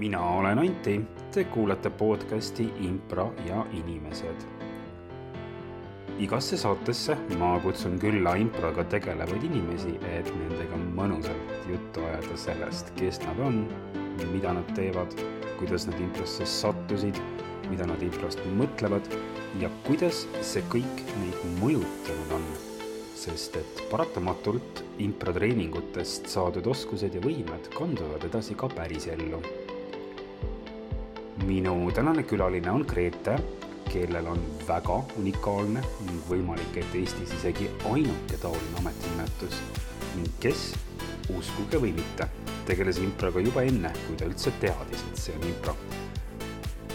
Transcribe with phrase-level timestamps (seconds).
[0.00, 1.00] mina olen Anti,
[1.32, 4.46] te kuulate podcasti Impro ja inimesed.
[6.18, 13.20] igasse saatesse ma kutsun külla improga tegelevaid inimesi, et nendega mõnusalt juttu ajada sellest, kes
[13.26, 13.60] nad on,
[14.32, 15.12] mida nad teevad,
[15.58, 17.20] kuidas nad improsse sattusid,
[17.68, 19.04] mida nad improst mõtlevad
[19.60, 22.50] ja kuidas see kõik neid mõjutanud on.
[23.20, 29.42] sest et paratamatult improtreeningutest saadud oskused ja võimed kanduvad edasi ka pärisellu
[31.46, 33.36] minu tänane külaline on Grete,
[33.92, 39.60] kellel on väga unikaalne ning võimalik, et Eestis isegi ainuke taoline ametinimetus
[40.16, 40.70] ning kes,
[41.36, 42.28] uskuge või mitte,
[42.68, 45.76] tegeles improga juba enne, kui ta üldse teadis, et see on impro.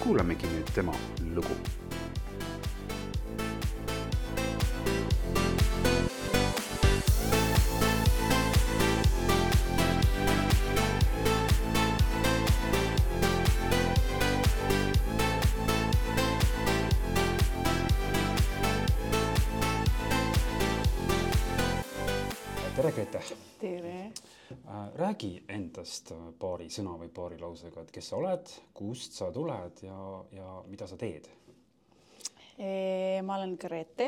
[0.03, 0.93] kuulamegi nüüd tema
[1.33, 1.84] lugu
[25.85, 26.09] endast
[26.41, 29.97] paari sõna või paari lausega, et kes sa oled, kust sa tuled ja,
[30.33, 31.29] ja mida sa teed?
[32.57, 34.07] ma olen Grete,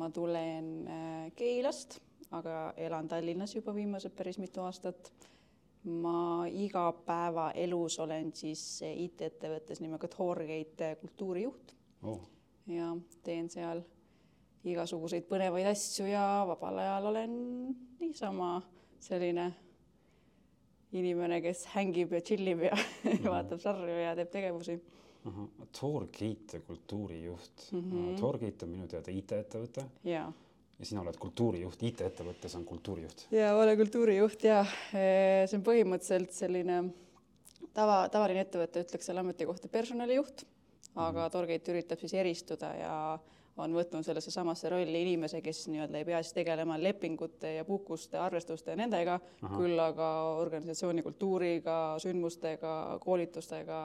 [0.00, 1.98] ma tulen äh, Keilast,
[2.34, 5.12] aga elan Tallinnas juba viimased päris mitu aastat.
[5.86, 12.24] ma igapäevaelus olen siis IT-ettevõttes nimega Torgate kultuurijuht oh,
[12.66, 12.88] ja
[13.22, 13.84] teen seal
[14.64, 17.36] igasuguseid põnevaid asju ja vabal ajal olen
[18.00, 18.56] niisama
[18.98, 19.52] selline
[20.94, 22.76] inimene, kes hängib ja tšillib ja
[23.32, 24.78] vaatab sarju ja teeb tegevusi.
[25.26, 25.48] ahah,
[25.80, 27.78] Torgate kultuurijuht mm.
[27.78, 27.96] Mhm.
[27.96, 28.20] -hmm.
[28.20, 30.32] Torgate on minu teada IT-ettevõte ja,
[30.78, 33.26] ja sina oled kultuurijuht, IT-ettevõttes on kultuurijuht.
[33.30, 34.60] ja olen kultuurijuht ja
[34.94, 36.84] eh, see on põhimõtteliselt selline
[37.74, 40.46] tava, tavaline ettevõte ütleks selle ametikohta personalijuht,
[40.94, 42.94] aga Torgate üritab siis eristuda ja
[43.62, 48.18] on võtnud sellesse samasse rolli inimese, kes nii-öelda ei pea siis tegelema lepingute ja puhkuste,
[48.20, 50.10] arvestuste ja nendega, küll aga
[50.42, 52.74] organisatsiooni kultuuriga, sündmustega,
[53.04, 53.80] koolitustega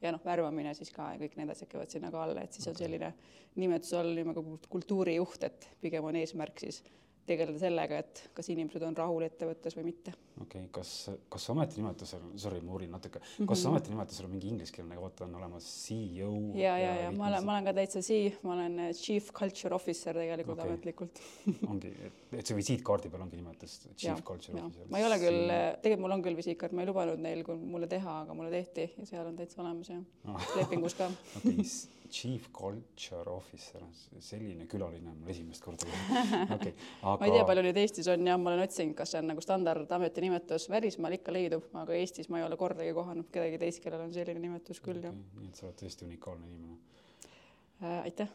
[0.00, 2.70] ja noh, värvamine siis ka ja kõik need asjad käivad sinna ka alla, et siis
[2.70, 3.12] on selline
[3.60, 6.82] nimetus all nimega kultuurijuht, et pigem on eesmärk siis
[7.26, 10.12] tegeleda sellega, et kas inimesed on rahul ettevõttes või mitte.
[10.40, 13.54] okei okay,, kas, kas ametinimetusel, sorry, ma uurin natuke, kas mm Mhm.
[13.54, 13.68] -hmm.
[13.70, 17.64] ametinimetusel on mingi ingliskeelne, vaata on olemas CEO ja, ja, ja ma olen, ma olen
[17.64, 20.70] ka täitsa sii, ma olen eh, chief culture officer tegelikult okay.
[20.70, 21.20] ametlikult.
[21.70, 21.92] ongi,
[22.32, 24.66] et see visiitkaardi peal ongi nimetus Chief Jah, Culture jah.
[24.66, 24.86] Officer.
[24.90, 25.46] ma ei ole küll,
[25.82, 29.06] tegelikult mul on küll visiitkaart, ma ei lubanud neil mulle teha, aga mulle tehti ja
[29.06, 30.46] seal on täitsa olemas ja Ah.
[30.56, 31.10] lepingus ka.
[31.36, 31.64] okei,
[32.10, 33.82] Chief Culture Officer,
[34.18, 35.86] selline külaline on mul esimest korda.
[36.56, 36.72] okei,
[37.02, 39.30] ma ei tea, aga palju neid Eestis on ja ma olen otsinud, kas see on
[39.30, 43.82] nagu standard ametinimetus, välismaal ikka leidub, aga Eestis ma ei ole kordagi kohanud kedagi teist,
[43.84, 46.78] kellel on selline nimetus küll jah Okei, nii et sa oled tõesti unikaalne inimene.
[47.80, 48.02] äh,.
[48.10, 48.28] aitäh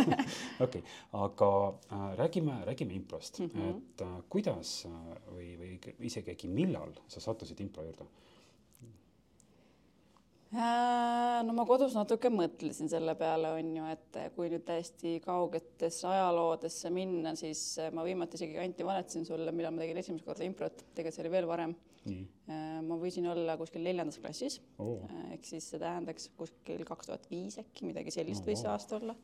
[0.66, 0.84] okei,
[1.18, 3.50] aga äh, räägime, räägime improst mm.
[3.50, 3.76] -hmm.
[3.76, 8.06] et äh, kuidas äh, või, või isegi äkki millal sa sattusid impro juurde?
[10.48, 16.06] Äh, no ma kodus natuke mõtlesin selle peale, on ju, et kui nüüd täiesti kaugetesse
[16.08, 20.46] ajaloodesse minna, siis äh, ma viimati isegi Anti valetasin sulle, millal ma tegin esimest korda
[20.48, 21.74] improt, tegelikult see oli veel varem.
[22.08, 22.22] nii,
[22.86, 24.56] ma võisin olla kuskil neljandas klassis.
[24.80, 25.02] Oo,
[25.34, 28.96] ehk siis see tähendaks kuskil kaks tuhat viis äkki midagi sellist Oh, võis see aasta
[28.96, 29.16] olla.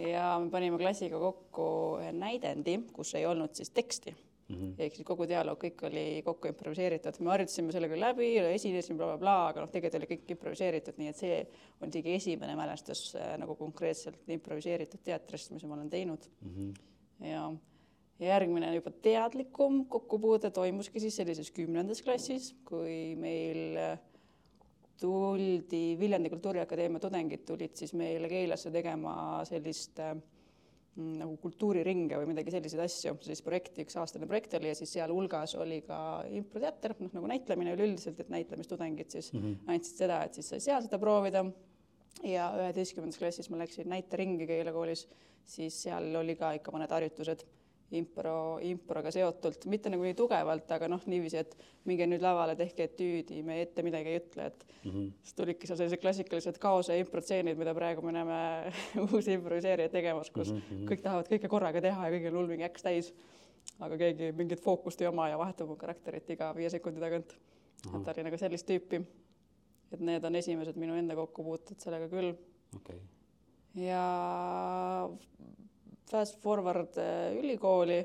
[0.00, 1.68] ja me panime klassiga kokku
[2.00, 4.16] ühe näidendi, kus ei olnud siis teksti
[4.50, 4.74] Mhm.
[4.78, 9.18] ehk siis kogu dialoog, kõik oli kokku improviseeritud, me harjutasime selle küll läbi, esinesime blablabla
[9.18, 11.40] bla, bla, aga noh, tegelikult oli kõik improviseeritud, nii et see
[11.80, 16.70] on isegi esimene mälestus äh, nagu konkreetselt improviseeritud teatrist, mis ma olen teinud Mhm.
[17.30, 17.50] ja
[18.20, 23.98] ja järgmine juba teadlikum kokkupuude toimuski siis sellises kümnendas klassis, kui meil äh,
[25.00, 29.14] tuldi, Viljandi Kultuuriakadeemia tudengid tulid siis meile Keilasse tegema
[29.48, 30.39] sellist äh, mm,
[30.96, 35.80] nagu kultuuriringe või midagi selliseid asju, sellist projekti, üks-aastane projekt oli ja siis sealhulgas oli
[35.86, 39.68] ka improteater, noh nagu näitlemine üleüldiselt, et näitlemistudengid siis Mhm.
[39.70, 41.44] andsid seda, et siis sai seal seda proovida.
[42.26, 45.06] Ja üheteistkümnendas klassis ma läksin näiteringi Keila koolis,
[45.44, 47.44] siis seal oli ka ikka mõned harjutused
[47.90, 51.56] impro, improga seotult, mitte nagu nii tugevalt, aga noh, niiviisi, et
[51.90, 55.08] minge nüüd lavale, tehke etüüdi, me ette midagi ei ütle, et Mhm.
[55.22, 58.38] siis tulidki seal sellised klassikalised kaose improtseenid, mida praegu me näeme
[59.12, 60.86] uusi improviseerijaid tegemas, kus mm -hmm.
[60.88, 63.12] kõik tahavad kõike korraga teha ja kõigil on hull mingi äks täis.
[63.80, 67.36] aga keegi mingit fookust ei oma ja vahetab oma karakterit iga viie sekundi tagant.
[67.94, 69.04] et ta oli nagu sellist tüüpi.
[69.92, 72.34] et need on esimesed minu enda kokkupuuted sellega küll
[72.76, 73.00] okei,
[73.74, 75.08] ja
[76.10, 78.00] fast forward äh, ülikooli.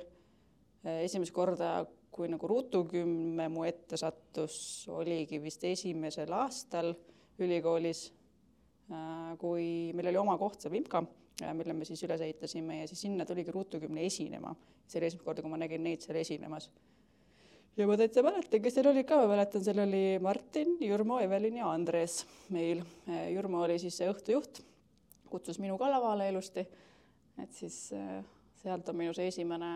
[0.85, 1.79] esimest korda
[2.13, 6.93] kui nagu ruutukümme mu ette sattus, oligi vist esimesel aastal
[7.41, 8.05] ülikoolis,
[9.41, 9.65] kui
[9.97, 11.01] meil oli oma koht, see Vimka,
[11.57, 14.53] mille me siis üles ehitasime ja siis sinna tuligi ruutukümne esinema.
[14.87, 16.69] see oli esimest korda, kui ma nägin neid seal esinemas
[17.75, 21.59] ja ma täitsa mäletan, kes seal olid ka, ma mäletan, seal oli Martin, Jürmo, Evelin
[21.59, 22.21] ja Andres
[22.53, 22.83] meil.
[23.33, 24.61] Jürmo oli siis see õhtujuht,
[25.31, 26.63] kutsus minu ka lavale ilusti.
[27.43, 28.23] Et siis äh,
[28.61, 29.71] sealt on minu see esimene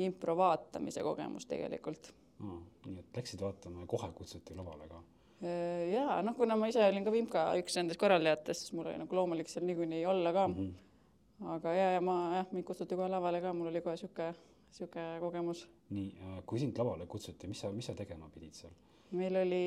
[0.00, 2.60] impro vaatamise kogemus tegelikult mm,.
[2.86, 5.00] nii et läksid vaatama ja kohe kutsuti lavale ka?
[5.44, 9.00] Äh, ja noh, kuna ma ise olin ka Vimka üks nendest korraldajatest, siis mul oli
[9.00, 10.54] nagu loomulik seal niikuinii olla ka mm.
[10.54, 11.48] -hmm.
[11.56, 15.20] aga ja, ja ma jah, mind kutsuti kohe lavale ka, mul oli kohe sihuke niisugune
[15.20, 15.68] kogemus.
[15.90, 18.72] nii, äh, kui sind lavale kutsuti, mis sa, mis sa tegema pidid seal?
[19.10, 19.64] meil oli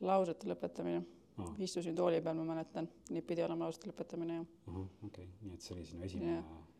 [0.00, 1.04] lausete lõpetamine
[1.38, 1.54] oh..
[1.62, 4.76] istusin tooli peal, ma mäletan, nii pidi olema lausete lõpetamine, jah.
[4.76, 6.36] okei okay., nii et see oli sinu esimene,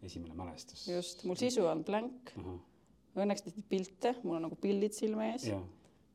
[0.09, 0.87] esimene mälestus.
[0.91, 2.35] just, mul sisu on blank.
[3.17, 5.57] Õnneks tehti pilte, mul on nagu pildid silme ees ja,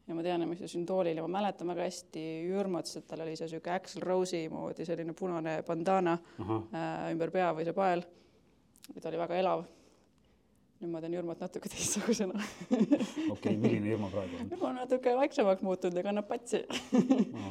[0.06, 3.08] ja ma tean, et ma istusin toolil ja ma mäletan väga hästi Jürmo ütles, et
[3.10, 6.60] tal oli see niisugune Axl Rose'i moodi selline punane bandana -huh.
[6.70, 8.06] äh, ümber pea või see pael
[9.00, 9.64] ta oli väga elav.
[10.81, 14.48] Nüüd ma teen Jürmot natuke teistsugusena okei okay,, milline Jürmo praegu on?
[14.50, 16.63] Jürmo on natuke vaiksemaks muutunud ja kannab patsi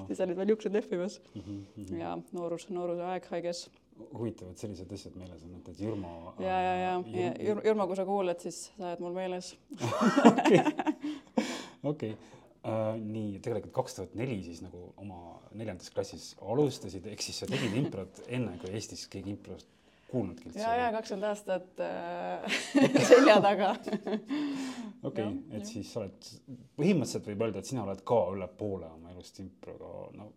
[0.08, 1.44] siis olid veel juuksed lehvimas mm.
[1.44, 1.94] -hmm.
[2.00, 3.68] ja noorus, nooruse aeg haiges.
[4.00, 6.34] huvitav, et sellised asjad meeles on, et, et Jürmo.
[6.38, 9.54] ja, ja, ja, ja Jürmo, Jürmo, kui sa kuuled, siis sa oled mul meeles.
[11.82, 12.16] okei
[12.60, 17.46] Uh, nii, tegelikult kaks tuhat neli siis nagu oma neljandas klassis alustasid, ehk siis sa
[17.48, 19.70] tegid improt enne, kui Eestis keegi improst
[20.10, 20.60] kuulnudki üldse?
[20.62, 22.60] ja, ja kakskümmend aastat äh,
[23.10, 23.72] selja taga.
[25.02, 26.30] okei, et siis sa oled,
[26.78, 30.32] põhimõtteliselt võib öelda, et sina oled ka üle poole oma elust improga, no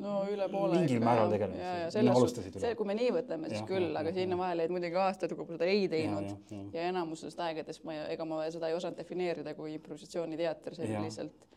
[0.00, 2.60] no üle poole mingil määral tegelikult.
[2.60, 5.32] see, kui me nii võtame, siis ja, küll, aga ja, sinna vahele jäid muidugi aastad,
[5.32, 6.68] kui ma seda ei teinud ja, ja, ja.
[6.76, 11.48] ja enamusest aegadest ma, ega ma seda ei osanud defineerida kui improvisatsiooniteater, see oli lihtsalt,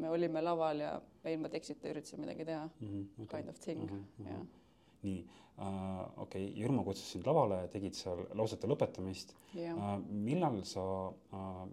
[0.00, 0.96] me olime laval ja
[1.28, 3.42] ilma tekstita üritasime midagi teha mm, -hmm, okay.
[3.42, 4.46] kind of thing mm, -hmm, jah.
[5.06, 6.00] Nii äh,.
[6.16, 9.34] okei okay,, Jürmo kutsus sind lavale, tegid seal lausete lõpetamist.
[9.54, 11.64] Äh, millal sa äh,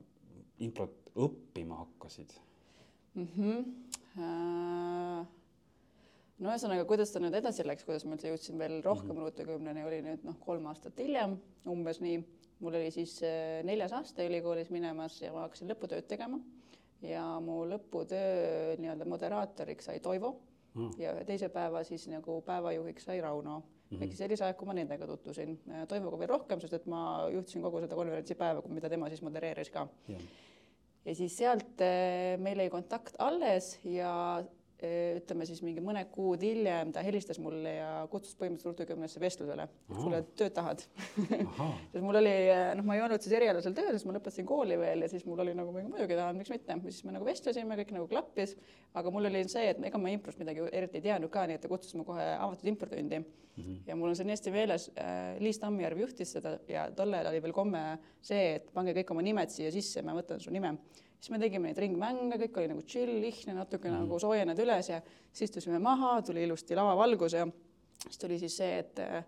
[0.66, 2.34] improt õppima hakkasid
[3.14, 3.28] mm?
[3.36, 3.64] -hmm.
[4.20, 5.26] Äh,
[6.40, 9.22] no ühesõnaga, kuidas ta nüüd edasi läks, kuidas ma üldse jõudsin veel rohkem mm -hmm.
[9.24, 12.24] ruutekümneni, oli nüüd noh, kolm aastat hiljem, umbes nii.
[12.60, 16.40] mul oli siis äh, neljas aasta ülikoolis minemas ja ma hakkasin lõputööd tegema
[17.02, 20.36] ja mu lõputöö nii-öelda moderaatoriks sai Toivo
[20.74, 20.92] mm.
[21.01, 23.60] ja teise päeva siis nagu päevajuhiks sai Rauno.
[23.60, 24.04] Mm -hmm..
[24.04, 25.56] ehk siis sellise aja, kui ma nendega tutvusin,
[25.88, 29.88] Toivoga veel rohkem, sest et ma juhtisin kogu seda konverentsipäeva, mida tema siis modereeris ka.
[31.06, 36.44] Ja siis sealt eh, meil jäi kontakt alles ja Äh, ütleme siis mingi mõned kuud
[36.46, 40.86] hiljem ta helistas mulle ja kutsus põhimõtteliselt ruutukümnesse vestlusele, et kuule, tööd tahad?
[41.18, 44.78] Sest mul oli, äh, noh, ma ei olnud siis erialasel tööl, sest ma lõpetasin kooli
[44.80, 47.92] veel ja siis mul oli nagu muidugi tahan, miks mitte, siis me nagu vestlesime, kõik
[47.98, 48.56] nagu klappis,
[49.00, 51.66] aga mul oli see, et ega ma improst midagi eriti ei teadnud ka, nii et
[51.66, 53.28] ta kutsus mu kohe avatud improtundi mm.
[53.58, 53.84] -hmm.
[53.88, 57.44] ja mul on see nii hästi meeles äh,, Liis Tammjärv juhtis seda ja tollel oli
[57.44, 57.84] veel komme
[58.22, 60.78] see, et pange kõik oma nimed siia sisse, ma võtan su nime
[61.19, 64.04] siis me tegime neid ringmänge, kõik oli nagu chill, lihtne, natuke mm.
[64.04, 67.48] nagu soojened üles ja siis istusime maha, tuli ilusti lavavalgus ja
[68.06, 69.19] siis tuli siis see, et äh,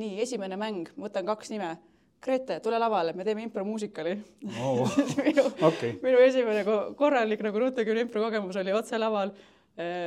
[0.00, 1.74] nii, esimene mäng, ma võtan kaks nime.
[2.22, 4.12] Grete, tule lavale, me teeme impromuusikali
[4.62, 4.92] oh.
[5.24, 6.62] minu okay., minu esimene
[6.94, 9.32] korralik nagu ruutekümne impro kogemus oli otse laval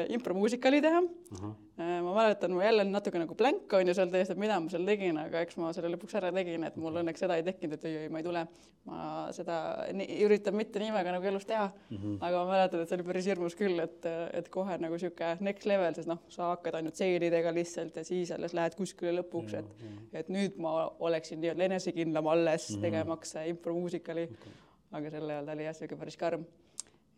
[0.10, 1.40] impromuusikali teha uh.
[1.42, 4.56] -huh Äh, ma mäletan, ma jälle natuke nagu blank on ju seal täiesti, et mida
[4.64, 7.44] ma seal tegin, aga eks ma selle lõpuks ära tegin, et mul õnneks seda ei
[7.44, 8.46] tekkinud, et ei, ei, ma ei tule.
[8.86, 8.98] ma
[9.34, 9.58] seda
[9.98, 12.18] nii, üritan mitte nii väga nagu elus teha mm, -hmm.
[12.22, 14.06] aga ma mäletan, et see oli päris hirmus küll, et,
[14.40, 18.32] et kohe nagu sihuke next level, sest noh, sa hakkad ainult seeridega lihtsalt ja siis
[18.32, 20.20] alles lähed kuskile lõpuks, et mm, -hmm.
[20.22, 22.82] et nüüd ma oleksin nii-öelda enesekindlam alles mm -hmm.
[22.88, 24.54] tegemaks impromuusikali okay..
[24.92, 26.46] aga sel ajal ta oli jah, sihuke päris karm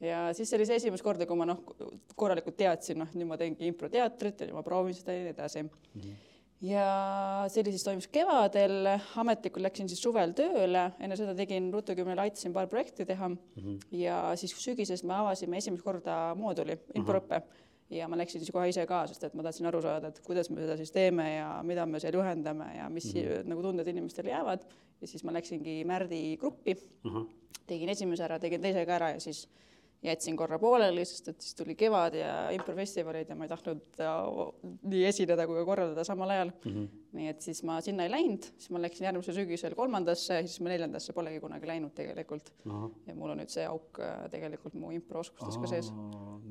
[0.02, 1.62] ja siis see oli see esimest korda, kui ma noh,
[2.16, 5.70] korralikult teadsin, noh, nüüd ma teengi improteatrit ja ma proovin seda ja nii edasi mm.
[5.96, 6.16] -hmm.
[6.70, 6.88] ja
[7.50, 8.92] see oli siis, toimus kevadel,
[9.24, 13.80] ametlikult läksin siis suvel tööle, enne seda tegin Ruutukümnel, aitasin paar projekti teha mm -hmm.
[13.92, 16.78] ja siis sügisest me avasime esimest korda mooduli.
[16.96, 20.20] -hmm ja ma läksin siis kohe ise ka, sest et ma tahtsin aru saada, et
[20.26, 23.48] kuidas me seda siis teeme ja mida me seal juhendame ja mis mm -hmm.
[23.48, 24.66] nagu tunded inimestele jäävad.
[25.02, 27.28] ja siis ma läksingi Märdi gruppi mm, -hmm.
[27.68, 29.48] tegin esimese ära, tegin teise ka ära ja siis
[30.12, 34.02] jätsin korra pooleli, sest et siis tuli kevad ja improfestivalid ja ma ei tahtnud
[34.92, 36.72] nii esineda kui ka korraldada samal ajal mm.
[36.74, 36.88] -hmm.
[37.18, 40.74] nii et siis ma sinna ei läinud, siis ma läksin järgmisel sügisel kolmandasse, siis ma
[40.74, 42.54] neljandasse polegi kunagi läinud tegelikult.
[43.08, 45.92] ja mul on nüüd see auk äh, tegelikult mu improoskustes ka sees.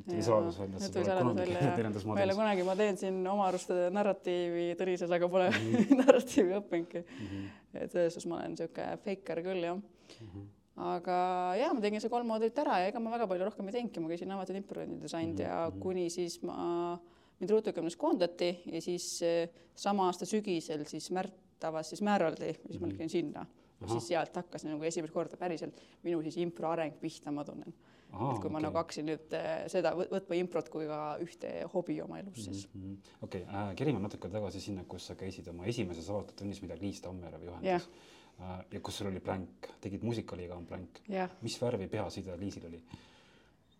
[0.08, 2.06] tuli saladus välja, et sa pole kunagi neljandas moodus.
[2.14, 5.96] ma ei ole kunagi, ma teen siin oma arust narratiivi Tõnises, aga pole mm -hmm.
[6.04, 7.26] narratiivi õppinudki mm.
[7.26, 7.48] -hmm.
[7.82, 10.28] et selles suhtes ma olen niisugune feiker küll jah mm.
[10.28, 11.18] -hmm aga
[11.56, 14.02] jaa, ma tegin see kolm moodulit ära ja ega ma väga palju rohkem ei teinudki,
[14.04, 15.48] ma käisin avatud improviseerides ainult mm -hmm.
[15.48, 15.80] ja mhm.
[15.80, 16.98] kuni siis ma,
[17.40, 22.80] mind ruutukümnes koondati ja siis eh, sama aasta sügisel siis Märt avas siis Määraldi siis
[22.80, 22.92] ma mhm.
[22.92, 23.46] läksin sinna.
[23.86, 27.74] siis sealt hakkas nagu esimest korda päriselt minu siis impro areng pihta, ma tunnen
[28.12, 28.64] Aha, et kui ma okay.
[28.64, 32.82] nagu hakkasin nüüd äh, seda võtma improt kui ka ühte hobi oma elus siis mm
[32.82, 33.14] -hmm..
[33.20, 33.54] okei okay.
[33.54, 37.42] äh,, kerime natuke tagasi sinna, kus sa käisid oma esimeses avatud tunnis, mida Liis Tammerov
[37.42, 38.14] juhendas yeah..
[38.40, 40.66] Äh, ja kus sul oli plänk, tegid muusikaliga on
[41.10, 41.30] yeah..
[41.42, 42.82] mis värvi peaside Liisil oli?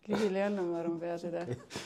[0.07, 1.85] Liisil ei olnud, ma arvan, peaside okay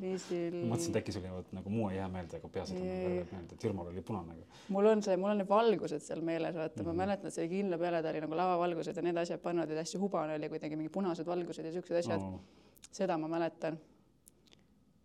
[0.00, 0.56] viisil.
[0.62, 3.56] ma mõtlesin, et äkki sul jäävad nagu muu ei jää meelde, aga on värved meelde,
[3.56, 4.36] et Jürmal oli punane.
[4.74, 6.86] mul on see, mul on need valgused seal meeles, vaata mm, -hmm.
[6.86, 7.00] ma mhm.
[7.02, 9.98] mäletan, et see kindla peale, ta oli nagu lavavalgused ja need asjad pannud ja hästi
[9.98, 12.40] hubane oli kuidagi mingi punased valgused ja siuksed asjad no..
[12.90, 13.78] seda ma mäletan.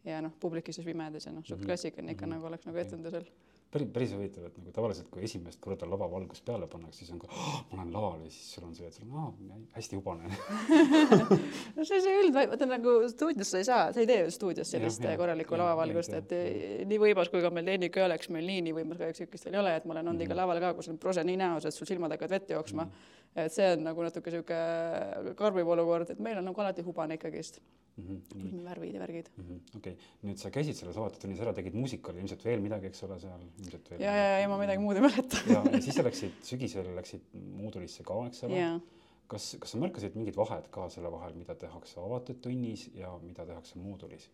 [0.06, 1.66] ja noh, publik istus pimedas ja noh, suht -hmm.
[1.66, 2.36] klassikaline ikka mm -hmm.
[2.36, 3.26] nagu oleks nagu etendusel
[3.72, 7.30] päris, päris huvitav, et nagu tavaliselt, kui esimest korda lavavalgust peale pannakse, siis on ka
[7.30, 10.30] oh,, ma olen laval ja siis sul on see, et sul on oh, hästi hubane.
[11.78, 14.72] No see, see üld, vaata nagu stuudios sa ei saa, sa ei tee ju stuudios
[14.74, 16.42] sellist ja, korralikku ja, lavavalgust, et ja,
[16.90, 19.64] nii võimas, kui ka meil tehnika oleks meil nii, nii võimas kahjuks niisugust veel ei
[19.64, 21.74] ole, et ma olen olnud mm ikka laval ka, kus on prose nii näos, et
[21.74, 22.86] sul silmad hakkavad vett jooksma.
[22.86, 23.19] Mm.
[23.36, 27.60] Et see on nagu natuke niisugune karmiv olukord, et meil on nagu alati hubane ikkagist
[27.98, 28.22] mm.
[28.36, 28.64] -hmm.
[28.66, 29.78] värvid ja värgid mm -hmm..
[29.78, 33.04] okei okay., nüüd sa käisid selles avatud tunnis ära, tegid muusikali, ilmselt veel midagi, eks
[33.04, 34.02] ole, seal ilmselt veel.
[34.02, 37.22] ja, ja, ja ma midagi muud ei mäleta ja, ja siis sa läksid sügisel läksid
[37.34, 38.82] moodulisse ka, eks ole yeah.?
[39.28, 43.46] kas, kas sa märkasid mingit vahet ka selle vahel, mida tehakse avatud tunnis ja mida
[43.46, 44.30] tehakse moodulis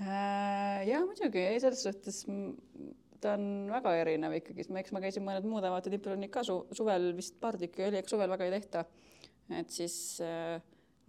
[0.00, 0.88] äh,?
[0.88, 2.24] ja muidugi, selles suhtes
[3.20, 7.12] ta on väga erinev ikkagi, eks ma käisin mõned muud avatud improtunnid ka su suvel
[7.16, 8.84] vist paar tükki oli, eks suvel väga ei tehta.
[9.50, 10.60] et siis äh,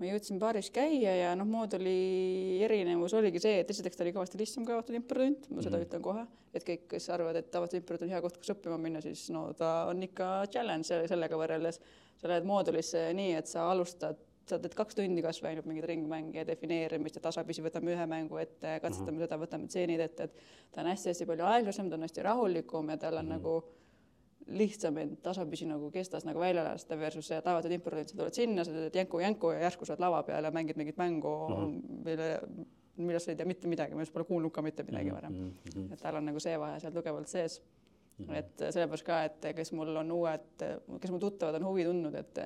[0.02, 4.40] ma jõudsin baaris käia ja noh, mooduli erinevus oligi see, et esiteks ta oli kõvasti
[4.42, 6.26] lihtsam kui avatud improtund, ma seda mm ütlen kohe,
[6.58, 9.48] et kõik, kes arvavad, et avatud improtund on hea koht, kus õppima minna, siis no
[9.58, 11.80] ta on ikka challenge sellega võrreldes.
[12.22, 14.18] sa lähed moodulisse nii, et sa alustad
[14.52, 18.40] sa teed kaks tundi kasvõi ainult mingeid ringmänge ja defineerimist ja tasapisi võtame ühe mängu
[18.42, 19.28] ette, katsetame mm -hmm.
[19.28, 20.34] seda, võtame tseenid ette, et
[20.72, 23.40] ta on hästi-hästi palju aeglasem, ta on hästi rahulikum ja tal on mm -hmm.
[23.40, 23.82] nagu
[24.48, 28.64] lihtsam end tasapisi nagu kestas nagu välja lasta versus see tavatud impordid, sa tuled sinna,
[28.64, 32.04] sa teed jänku-jänku ja järsku sa oled lava peal ja mängid mingit mängu mm, -hmm.
[32.06, 32.42] mille,
[32.98, 35.54] millest sa ei tea mitte midagi, millest pole kuulnud ka mitte midagi varem mm.
[35.76, 35.94] -hmm.
[35.94, 37.62] et tal on nagu see vahe seal tugevalt sees
[38.18, 38.26] mm.
[38.26, 38.36] -hmm.
[38.36, 40.66] et sellepärast ka, et kes mul on uued,
[41.02, 42.40] kes mul tuttavad on huvi tundnud, et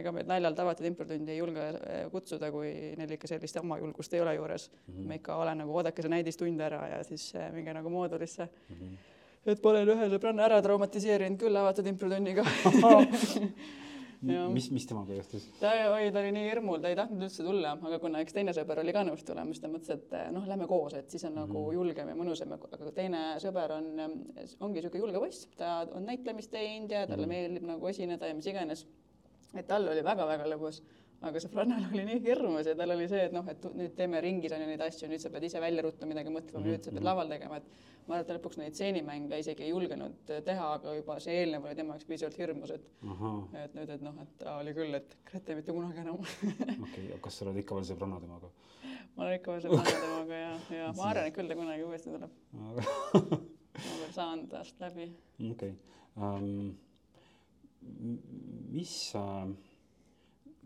[0.00, 4.14] ega meid naljalt avatud improtundi ei julge eh, kutsuda, kui neil ikka sellist oma julgust
[4.14, 4.94] ei ole juures mm.
[4.94, 5.06] -hmm.
[5.08, 8.76] ma ikka olen nagu oodake see näidistund ära ja siis eh, minge nagu moodulisse mm.
[8.76, 8.98] -hmm.
[9.52, 12.44] et ma olen ühe sõbranna ära traumatiseerinud küll avatud improtunniga
[14.56, 15.46] mis, mis temaga juhtus?
[15.60, 18.54] ta, oi, ta oli nii hirmul, ta ei tahtnud üldse tulla, aga kuna üks teine
[18.56, 21.24] sõber oli ka nõus tulema, siis ta mõtles, et eh, noh, lähme koos, et siis
[21.24, 21.54] on mm -hmm.
[21.54, 21.74] nagu mhm.
[21.78, 23.86] julgem ja mõnusam, aga teine sõber on,
[24.60, 27.36] ongi niisugune julge poiss, ta on näitlemist teinud ja talle mm -hmm.
[27.36, 28.86] meeldib nagu esineda ja mis iganes
[29.56, 30.82] et tal oli väga-väga lõbus,
[31.24, 34.52] aga sõbrannal oli nii hirmus ja tal oli see, et noh, et nüüd teeme ringis
[34.52, 36.76] on ju neid asju, nüüd sa pead ise välja ruttu midagi mõtlema mm, -hmm.
[36.76, 37.08] nüüd sa pead mhm.
[37.08, 37.68] laval tegema, et
[38.04, 41.64] ma arvan, et ta lõpuks neid stseenimänge isegi ei julgenud teha, aga juba see eelnev
[41.64, 42.84] oli tema jaoks piisavalt hirmus, et
[43.14, 43.32] Aha.
[43.62, 46.20] et nüüd, et noh, et ta oli küll, et Grete mitte kunagi enam
[46.86, 48.52] okei aga kas sa oled ikka veel sõbranna temaga?
[49.16, 52.12] ma olen ikka veel sõbranna temaga ja, ja ma arvan, et küll ta kunagi uuesti
[52.12, 52.32] tuleb
[53.84, 55.08] ma veel saan tast läbi.
[55.40, 55.74] okei okay.
[56.16, 56.74] um,
[58.74, 59.24] mis sa,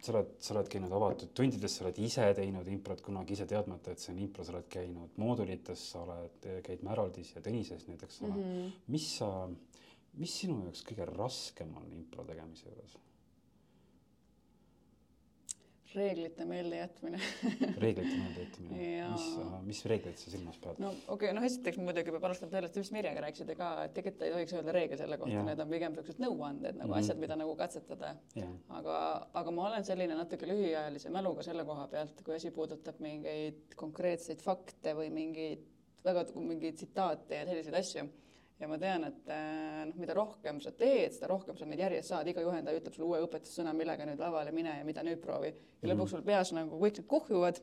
[0.02, 3.92] sa oled, sa oled käinud avatud tundides, sa oled ise teinud improt kunagi ise teadmata,
[3.92, 8.04] et see on impro, sa oled käinud moodulites, sa oled, käid Märaldis ja Tõnises nüüd,
[8.06, 8.46] eks ole mm.
[8.46, 8.78] -hmm.
[8.94, 9.32] mis sa,
[10.14, 12.98] mis sinu jaoks kõige raskem on impro tegemise juures?
[15.94, 17.20] Reeglite meeldejätmine
[17.84, 20.80] reeglite meeldejätmine mis, äh, mis reegleid sa silmas pead?
[20.82, 24.26] no okei okay,, noh esiteks muidugi peab alustama sellest, just Mirjaga rääkisite ka, et tegelikult
[24.26, 27.00] ei tohiks öelda reegel selle kohta, need on pigem niisugused nõuanded nagu mm -hmm.
[27.00, 28.14] asjad, mida nagu katsetada.
[28.68, 28.98] aga,
[29.42, 34.42] aga ma olen selline natuke lühiajalise mäluga selle koha pealt, kui asi puudutab mingeid konkreetseid
[34.44, 35.66] fakte või mingeid
[36.04, 38.08] väga mingeid tsitaate ja selliseid asju
[38.58, 42.12] ja ma tean, et äh, noh, mida rohkem sa teed, seda rohkem sa neid järjest
[42.12, 45.52] saad, iga juhendaja ütleb sulle uue õpetussõna, millega nüüd lavale mine ja mida nüüd proovi.
[45.52, 45.92] ja mm.
[45.92, 47.60] lõpuks sul peas nagu kõik need kuhjuvad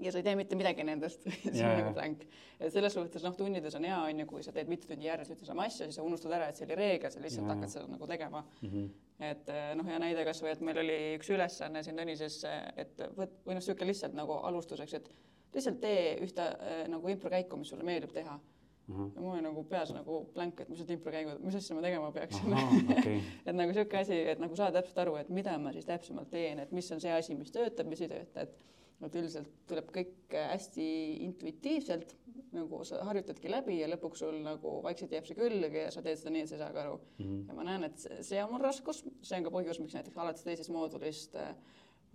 [0.00, 2.24] ja sa ei tee mitte midagi nendest see on nagu blank.
[2.58, 5.34] et selles suhtes noh, tundides on hea, on ju, kui sa teed mitu tundi järjest
[5.34, 7.56] ühte sama asja, siis sa unustad ära, et see oli reegel, sa lihtsalt yeah.
[7.56, 8.70] hakkad seda nagu tegema mm.
[8.70, 8.86] -hmm.
[9.32, 12.40] et äh, noh, hea näide kasvõi, et meil oli üks ülesanne siin Tõnises,
[12.76, 15.12] et võt- või noh, niisugune lihtsalt nagu alustuseks, et
[15.54, 18.40] lihtsalt tee ühte äh, nagu improkäiku, mis sulle meeldib teha
[18.88, 19.14] Uh -huh.
[19.14, 22.12] ja mul oli nagu peas nagu blank, et mis need improkäigud, mis asja ma tegema
[22.12, 22.54] peaksin
[22.98, 23.20] okay.
[23.46, 26.58] et nagu niisugune asi, et nagu saada täpselt aru, et mida ma siis täpsemalt teen,
[26.58, 28.58] et mis on see asi, mis töötab, mis ei tööta, et
[29.06, 30.84] et üldiselt tuleb kõik hästi
[31.26, 32.14] intuitiivselt,
[32.54, 36.20] nagu sa harjutadki läbi ja lõpuks sul nagu vaikselt jääb see külge ja sa teed
[36.20, 37.24] seda nii, et sa ei saagi aru mm.
[37.24, 37.48] -hmm.
[37.48, 40.46] ja ma näen, et see on mul raskus, see on ka põhjus, miks näiteks alates
[40.46, 41.54] teisest moodulist äh,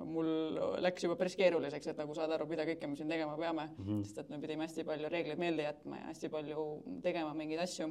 [0.06, 0.27] mul
[0.84, 3.86] läks juba päris keeruliseks, et nagu saada aru, mida kõike me siin tegema peame mm,
[3.86, 4.04] -hmm.
[4.06, 6.68] sest et me pidime hästi palju reegleid meelde jätma ja hästi palju
[7.04, 7.89] tegema mingeid asju.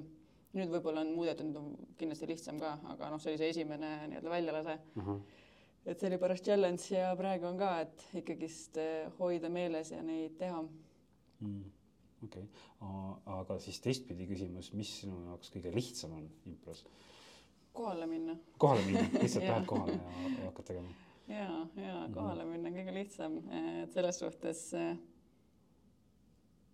[0.57, 1.57] nüüd võib-olla on muudetud,
[1.99, 5.03] kindlasti lihtsam ka, aga noh, see oli see esimene nii-öelda väljalase mm.
[5.03, 5.21] -hmm.
[5.87, 10.03] et see oli pärast challenge ja praegu on ka, et ikkagist eh, hoida meeles ja
[10.03, 10.63] neid teha
[11.41, 11.65] mm
[12.25, 16.85] okei okay., aga siis teistpidi küsimus, mis sinu jaoks kõige lihtsam on impros?
[17.77, 18.37] kohale minna.
[18.59, 22.13] kohale minna, lihtsalt lähed kohale ja, ja hakkad tegema ja, ja mhm.
[22.15, 23.39] kohale minna on kõige lihtsam,
[23.83, 24.65] et selles suhtes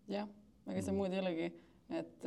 [0.09, 0.29] jah,
[0.67, 0.99] ega seal mhm.
[1.01, 1.53] muud ei olegi,
[1.93, 2.27] et,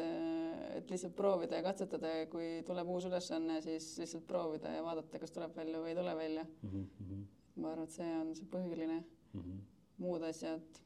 [0.78, 5.22] et lihtsalt proovida ja katsetada ja kui tuleb uus ülesanne, siis lihtsalt proovida ja vaadata,
[5.22, 6.72] kas tuleb välja või ei tule välja mm.
[6.72, 7.28] -hmm.
[7.62, 9.42] ma arvan, et see on see põhiline mm.
[9.42, 9.62] -hmm.
[10.04, 10.82] muud asjad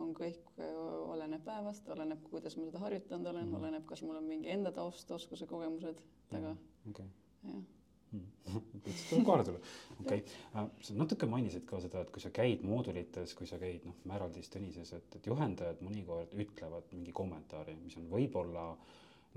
[0.00, 0.46] on kõik,
[1.12, 3.58] oleneb päevast, oleneb, kuidas ma seda harjutanud olen mm, -hmm.
[3.58, 6.56] oleneb, kas mul on mingi enda taust, oskused, kogemused taga.
[6.88, 7.08] okei okay.,
[7.52, 7.81] jah
[8.12, 9.60] tuleb kohale tulla,
[10.00, 10.40] okei okay..
[10.56, 13.98] Äh, sa natuke mainisid ka seda, et kui sa käid moodulites, kui sa käid noh,
[14.10, 18.66] Märaldis, Tõnises, et, et juhendajad mõnikord ütlevad mingi kommentaari, mis on võib-olla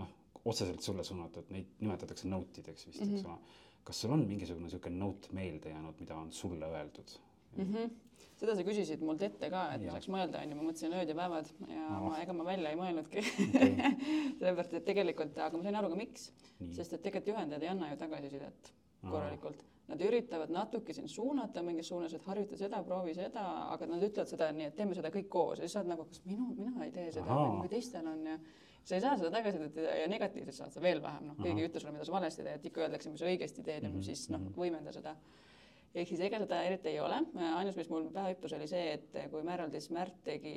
[0.01, 3.19] noh, otseselt sulle suunatud, neid nimetatakse note ideks vist mm, -hmm.
[3.19, 3.31] eks mhm.
[3.31, 3.63] ole.
[3.85, 7.19] kas sul on mingisugune niisugune note meelde jäänud, mida on sulle öeldud
[7.55, 7.69] mm?
[7.69, 7.93] -hmm
[8.35, 9.93] seda sa küsisid mult ette ka, et ja.
[9.95, 12.09] saaks mõelda, onju, ma mõtlesin ööd ja päevad ja no.
[12.09, 13.93] ma, ega ma välja ei mõelnudki okay.
[14.39, 16.27] sellepärast, et tegelikult, aga ma sain aru ka miks,
[16.75, 18.73] sest et tegelikult juhendajad ei anna ju tagasisidet
[19.05, 19.63] korralikult.
[19.85, 24.31] Nad üritavad natuke sind suunata mingis suunas, et harjuta seda, proovi seda, aga nad ütlevad
[24.31, 26.87] seda nii, et teeme seda kõik koos ja siis sa oled nagu, kas minu, mina
[26.87, 28.39] ei tee seda või teistel on ja
[28.85, 31.81] sa ei saa seda tagasisidet ja negatiivset saad sa veel vähem, noh, keegi ei ütle
[31.81, 34.09] sulle, mida sa valesti teed, ikka öeldakse, mis sa õigesti teed ja mm -hmm.
[34.09, 34.57] siis noh, mhm.
[34.57, 35.15] võimenda seda.
[35.95, 37.21] Ehk siis ega seda eriti ei ole,
[37.55, 40.55] ainus, mis mul pähe hüppus, oli see, et kui Mereldis Märt tegi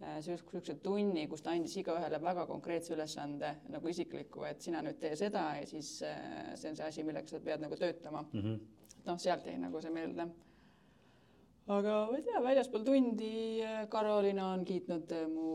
[0.00, 5.00] niisuguse äh, tunni, kus ta andis igaühele väga konkreetse ülesande nagu isikliku, et sina nüüd
[5.00, 8.40] tee seda ja siis äh, see on see asi, millega sa pead nagu töötama mm.
[8.40, 8.94] -hmm.
[9.06, 10.26] noh, sealt jäi nagu see meelde.
[11.70, 15.50] aga ma ei tea, väljaspool tundi äh, Karolina on kiitnud mu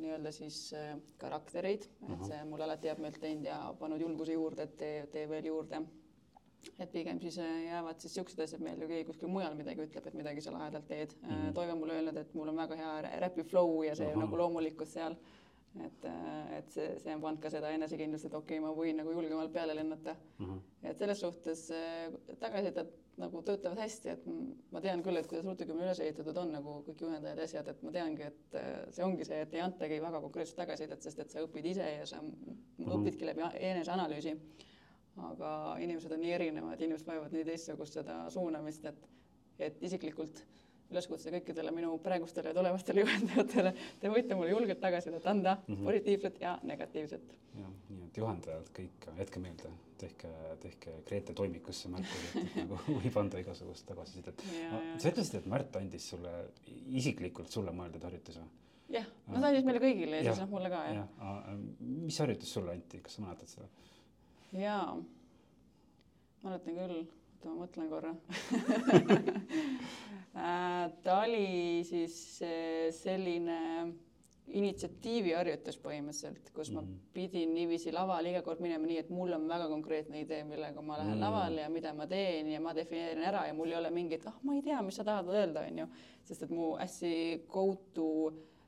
[0.00, 0.74] nii-öelda siis
[1.18, 5.28] karaktereid, et see mul alati jääb meelt teinud ja pannud julguse juurde, et tee, tee
[5.28, 5.84] veel juurde
[6.78, 10.06] et pigem siis äh, jäävad siis siuksed asjad meelde, kui keegi kuskil mujal midagi ütleb,
[10.06, 11.28] et midagi sa lahedalt teed mm.
[11.28, 11.52] -hmm.
[11.56, 14.20] Toivo mulle öelnud, et mul on väga hea räpi flow ja see Aha.
[14.24, 15.16] nagu loomulikkus seal.
[15.86, 18.96] et, äh, et see, see on pannud ka seda enesekindlust, et okei okay,, ma võin
[18.96, 20.46] nagu julgemalt peale lennata mm.
[20.46, 20.88] -hmm.
[20.90, 21.72] et selles suhtes
[22.38, 24.24] tagasisidet nagu töötavad hästi, et
[24.72, 27.82] ma tean küll, et kuidas ruutukümne üles ehitatud on nagu kõik juhendajad ja asjad, et
[27.82, 28.58] ma teangi, et
[28.90, 32.06] see ongi see, et ei antagi väga konkreetset tagasisidet, sest et sa õpid ise ja
[32.06, 32.32] sa mm
[32.78, 32.92] -hmm.
[32.96, 34.36] õpidki läbi eneseanalüüsi
[35.16, 39.08] aga inimesed on nii erinevad, inimesed vajavad nii teistsugust seda suunamist, et,
[39.58, 40.44] et isiklikult
[40.90, 45.84] üleskutse kõikidele minu praegustele ja tulevastele juhendajatele, te võite mulle julgelt tagasisidet anda mm, -hmm.
[45.86, 47.36] positiivset ja negatiivset.
[47.58, 50.30] jah, nii et juhendajad kõik, jätke meelde, tehke,
[50.62, 54.42] tehke Grete toimikusse märkusi, et nagu võib anda igasugust tagasisidet.
[54.98, 56.32] sa ütlesid, et Märt andis sulle,
[57.02, 58.42] isiklikult sulle mõeldud harjutuse?
[58.90, 61.56] jah, no ta andis meile kõigile ja, ja siis noh, mulle ka jah ja..
[61.78, 63.68] mis harjutus sulle anti, kas sa mäletad seda?
[64.58, 64.98] Jaa,
[66.42, 68.14] mäletan küll, oota ma mõtlen korra
[70.44, 73.58] äh, ta oli siis äh, selline
[74.50, 76.76] initsiatiiviharjutus põhimõtteliselt, kus mm.
[76.76, 80.82] ma pidin niiviisi lavale iga kord minema nii, et mul on väga konkreetne idee, millega
[80.82, 81.22] ma lähen mm.
[81.22, 84.38] lavale ja mida ma teen ja ma defineerin ära ja mul ei ole mingit, ah,
[84.42, 85.86] ma ei tea, mis sa tahad öelda, onju,
[86.26, 87.12] sest et mu hästi
[87.50, 88.08] go to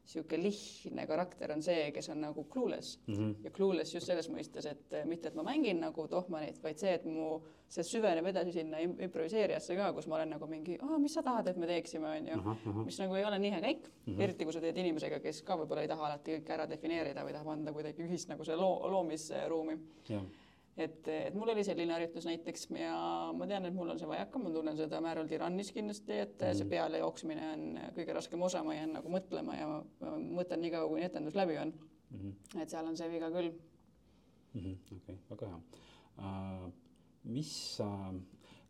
[0.02, 2.98] niisugune lihtne karakter on see, kes on nagu clueless.
[3.06, 3.34] Mm -hmm.
[3.44, 6.94] ja clueless just selles mõistes, et eh, mitte, et ma mängin nagu tohmanit, vaid see,
[6.94, 11.22] et mu, see süveneb edasi sinna improviseerijasse ka, kus ma olen nagu mingi, mis sa
[11.22, 13.88] tahad, et me teeksime, onju, mis nagu ei ole nii hea käik.
[13.88, 14.22] Mm, -hmm.
[14.22, 17.32] eriti kui sa teed inimesega, kes ka võib-olla ei taha alati kõike ära defineerida või
[17.32, 19.78] tahab anda kuidagi ühist nagu see loo, loomisruumi.
[20.10, 20.22] Yeah
[20.76, 22.94] et, et mul oli selline harjutus näiteks ja
[23.36, 26.60] ma tean, et mul on see vajaka, ma tunnen seda Määrol Tirannis kindlasti, et mm.
[26.60, 30.72] see peale jooksmine on kõige raskem osa, ma jään nagu mõtlema ja ma mõtlen nii
[30.72, 32.18] kaua, kuni etendus läbi on mm.
[32.18, 32.62] -hmm.
[32.62, 33.52] et seal on see viga küll
[34.54, 34.96] -hmm..
[34.96, 35.60] okei väga hea
[36.18, 36.70] uh,.
[37.24, 38.14] mis uh,,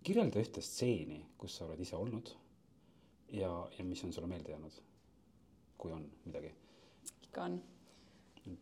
[0.03, 2.35] kirjelda ühte stseeni, kus sa oled ise olnud
[3.33, 4.83] ja, ja mis on sulle meelde jäänud,
[5.79, 6.53] kui on midagi?
[7.23, 7.61] ikka on.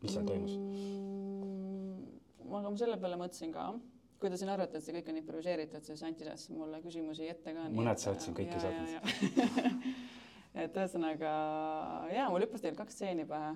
[0.03, 2.20] mis seal toimus mm,?
[2.45, 3.73] Aga ma selle peale mõtlesin ka,
[4.21, 7.55] kui te siin arvate, et see kõik on improviseeritud, siis Anti saatis mulle küsimusi ette
[7.57, 7.69] ka.
[7.73, 9.91] mõned saatsin, kõik ei saatnud
[10.65, 11.33] et ühesõnaga
[12.13, 13.53] ja mul hüppas teil kaks stseeni pähe.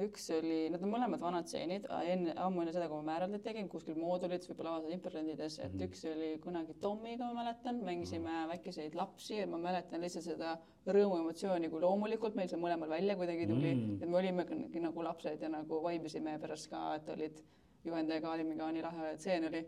[0.00, 3.66] üks oli, nad on mõlemad vanad stseenid, enne, ammu enne seda, kui ma Määraldat tegin,
[3.68, 5.88] kuskil moodulites, võib-olla avased impressionides, et mm -hmm.
[5.88, 8.48] üks oli kunagi Tommiga, ma mäletan, mängisime mm -hmm.
[8.48, 13.46] väikeseid lapsi ja ma mäletan lihtsalt seda rõõmuemotsiooni, kui loomulikult meil see mõlemal välja kuidagi
[13.46, 14.02] tuli mm, -hmm.
[14.02, 17.42] et me olimegi nagu lapsed ja nagu vaibisime pärast ka, et olid
[17.84, 19.62] juhendaja ka oli mingi nii lahe tseen oli.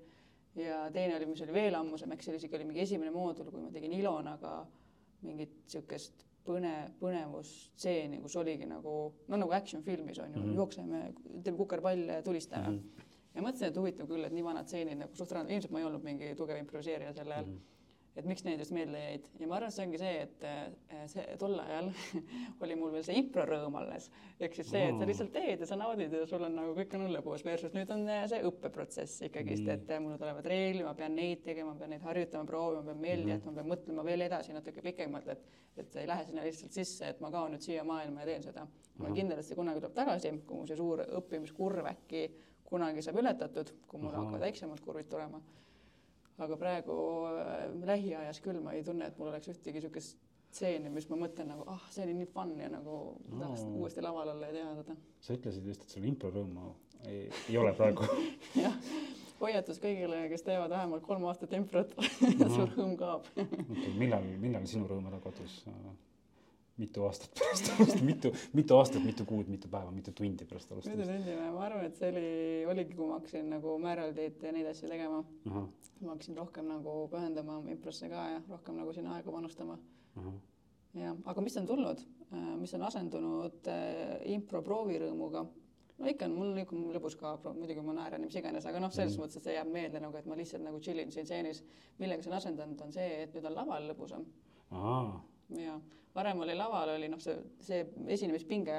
[0.54, 3.62] ja teine oli, mis oli veel ammusem, eks see isegi oli mingi esimene moodul, kui
[3.62, 4.66] ma tegin Ilonaga
[5.22, 8.96] mingit niisugust põne, põnevustseeni, kus oligi nagu,
[9.28, 10.56] no nagu action filmis on ju mm, -hmm.
[10.56, 11.02] jookseme,
[11.42, 12.78] teeme kukerpalle ja tulistame mm.
[12.78, 13.12] -hmm.
[13.34, 15.84] ja mõtlesin, et huvitav küll, et nii vanad stseenid nagu suht random, ilmselt ma ei
[15.84, 17.52] olnud mingi tugev improviseerija sel ajal mm.
[17.52, 17.71] -hmm
[18.16, 19.28] et miks need just meelde jäid.
[19.40, 21.88] Ja ma arvan, et see ongi see, et eh, see tol ajal
[22.64, 25.78] oli mul veel see improrõõm alles, ehk siis see, et sa lihtsalt teed ja sa
[25.80, 29.68] naudid ja sul on nagu kõik on lõbus versus nüüd on eh, see õppeprotsess ikkagist,
[29.72, 32.92] et eh, mul tulevad reeglid, ma pean neid tegema, ma pean neid harjutama, proovima, ma
[32.92, 33.34] pean meelde mhm.
[33.36, 36.74] jätma, ma pean mõtlema veel edasi natuke pikemalt, et et sa ei lähe sinna lihtsalt
[36.76, 38.66] sisse, et ma kaon nüüd siia maailma ja teen seda.
[39.00, 42.26] ma kindlasti kunagi tuleb tagasi, kui mu see suur õppimiskurv äkki
[42.68, 45.40] kunagi saab ületatud, kui mul hakkavad väiksemad kurvid tulema
[46.44, 46.98] aga praegu
[47.30, 50.20] äh, lähiajas küll ma ei tunne, et mul oleks ühtegi niisugust
[50.52, 53.38] stseeni, mis ma mõtlen nagu, ah, see oli nii fun ja nagu no.
[53.38, 54.96] tahaks uuesti laval olla ja teha seda.
[55.24, 56.68] sa ütlesid just, et sul improrõõmu
[57.08, 58.06] ei, ei ole praegu
[58.64, 58.76] jah,
[59.40, 61.94] hoiatus kõigile, kes teevad vähemalt kolm aastat improt
[62.54, 65.62] sul rõõm kaob okay, millal, millal sinu rõõm ära kadus?
[66.80, 71.00] Mitu aastat pärast alustamist, mitu, mitu aastat, mitu kuud, mitu päeva, mitu tundi pärast alustamist?
[71.00, 72.28] mitu tundi või, ma arvan, et see oli,
[72.72, 75.22] oligi, kui ma hakkasin nagu Määraldeid ja neid asju tegema.
[75.48, 79.78] ma hakkasin rohkem nagu pühendama improsse ka ja rohkem nagu sinna aega panustama.
[80.96, 85.44] jah, aga mis on tulnud, äh, mis on asendunud äh, impro proovirõõmuga?
[85.98, 88.90] no ikka on mul ikka lõbus ka, muidugi ma naeran ja mis iganes, aga noh,
[88.94, 89.22] selles mm.
[89.22, 91.62] mõttes, et see jääb meelde nagu, et ma lihtsalt nagu chill in siin stseenis.
[92.00, 94.24] millega see on asendanud, on see, et nüüd on laval lõbusam.
[95.58, 95.80] Ja
[96.14, 98.78] varem oli laval oli noh, see, see esinemispinge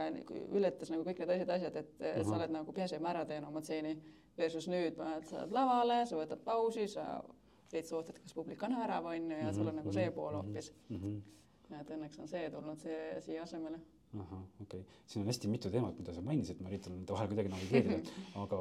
[0.54, 2.28] ületas nagu kõik need teised asjad, et uh -huh.
[2.30, 3.98] sa oled nagu peaasi, et ma ära teen oma tseeni.
[4.38, 4.96] Versus nüüd
[5.30, 7.24] sa oled lavale, sa võtad pausi, sa
[7.72, 10.74] veits ootad, kas publik on ärav, on ju, ja sul on nagu see pool hoopis
[10.90, 10.98] uh.
[10.98, 11.82] -huh.
[11.82, 13.80] et õnneks on see tulnud see siia asemele
[14.20, 17.30] ahah, okei okay., siin on hästi mitu teemat, mida sa mainisid, ma üritan nende vahel
[17.32, 17.98] kuidagi navigeerida
[18.44, 18.60] aga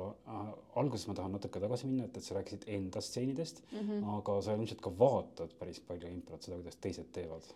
[0.80, 4.06] alguses ma tahan natuke tagasi minna, et, et sa rääkisid enda stseenidest mm, -hmm.
[4.16, 7.52] aga sa ilmselt ka vaatad päris palju improt, seda, kuidas teised teevad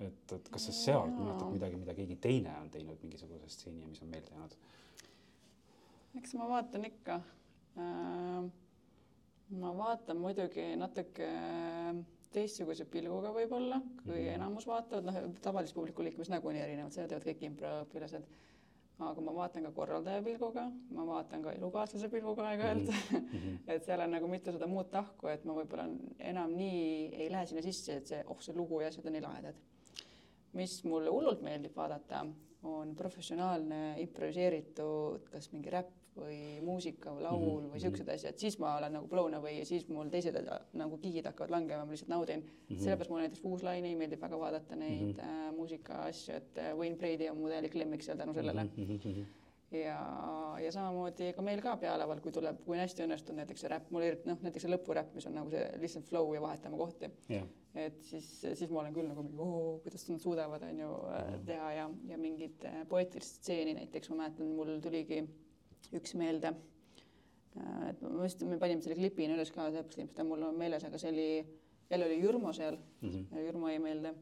[0.00, 4.02] et, et kas sa sealt mäletad midagi, mida keegi teine on teinud mingisuguse stseeni, mis
[4.02, 4.56] on meelde jäänud?
[6.20, 7.20] eks ma vaatan ikka
[7.78, 8.48] äh,.
[9.60, 11.28] ma vaatan muidugi natuke
[12.34, 14.34] teistsuguse pilguga võib-olla, kui mm -hmm.
[14.34, 18.28] enamus vaatavad, noh, tavalist publiku liikumist nagunii erinevad, seda teevad kõik improõpilased.
[19.08, 23.16] Aga ma vaatan ka korraldaja pilguga, ma vaatan ka elukaaslase pilguga aeg-ajalt mm.
[23.30, 23.58] -hmm.
[23.74, 27.46] et seal on nagu mitu seda muud tahku, et ma võib-olla enam nii ei lähe
[27.46, 29.66] sinna sisse, et see, oh, see lugu ja asjad on nii lahedad
[30.58, 32.24] mis mulle hullult meeldib vaadata,
[32.66, 37.72] on professionaalne improviseeritud, kas mingi räpp või muusika või laul mm -hmm.
[37.72, 40.36] või siuksed asjad, siis ma olen nagu blown away ja siis mul teised
[40.72, 42.82] nagu kihid hakkavad langema, ma lihtsalt naudin mm -hmm..
[42.82, 45.48] sellepärast mulle näiteks Uus Laine meeldib väga vaadata neid mm -hmm.
[45.48, 48.70] äh, muusika asju, et äh, Wayne Brady on mu täielik lemmik seal tänu sellele mm.
[48.76, 49.24] -hmm
[49.70, 49.98] ja,
[50.64, 53.90] ja samamoodi ka meil ka pealeval, kui tuleb, kui on hästi õnnestunud näiteks see räpp,
[53.94, 57.10] mul eriti noh, näiteks see lõpuräpp, mis on nagu see lihtsalt flow ja vahetame kohti
[57.30, 57.46] yeah..
[57.74, 61.44] et siis, siis ma olen küll nagu mingi oo, kuidas nad suudavad, on ju mm.
[61.46, 65.22] teha ja, ja mingit äh, poeetilist stseeni näiteks ma mäletan, mul tuligi
[65.96, 66.54] üks meelde.
[67.58, 70.84] Äh, et ma vist, me panime selle klipina üles ka, seepärast ilmselt mul on meeles,
[70.86, 71.30] aga see oli,
[71.90, 73.46] jälle oli Jürmo seal mm, -hmm.
[73.46, 74.14] Jürmo jäi meelde.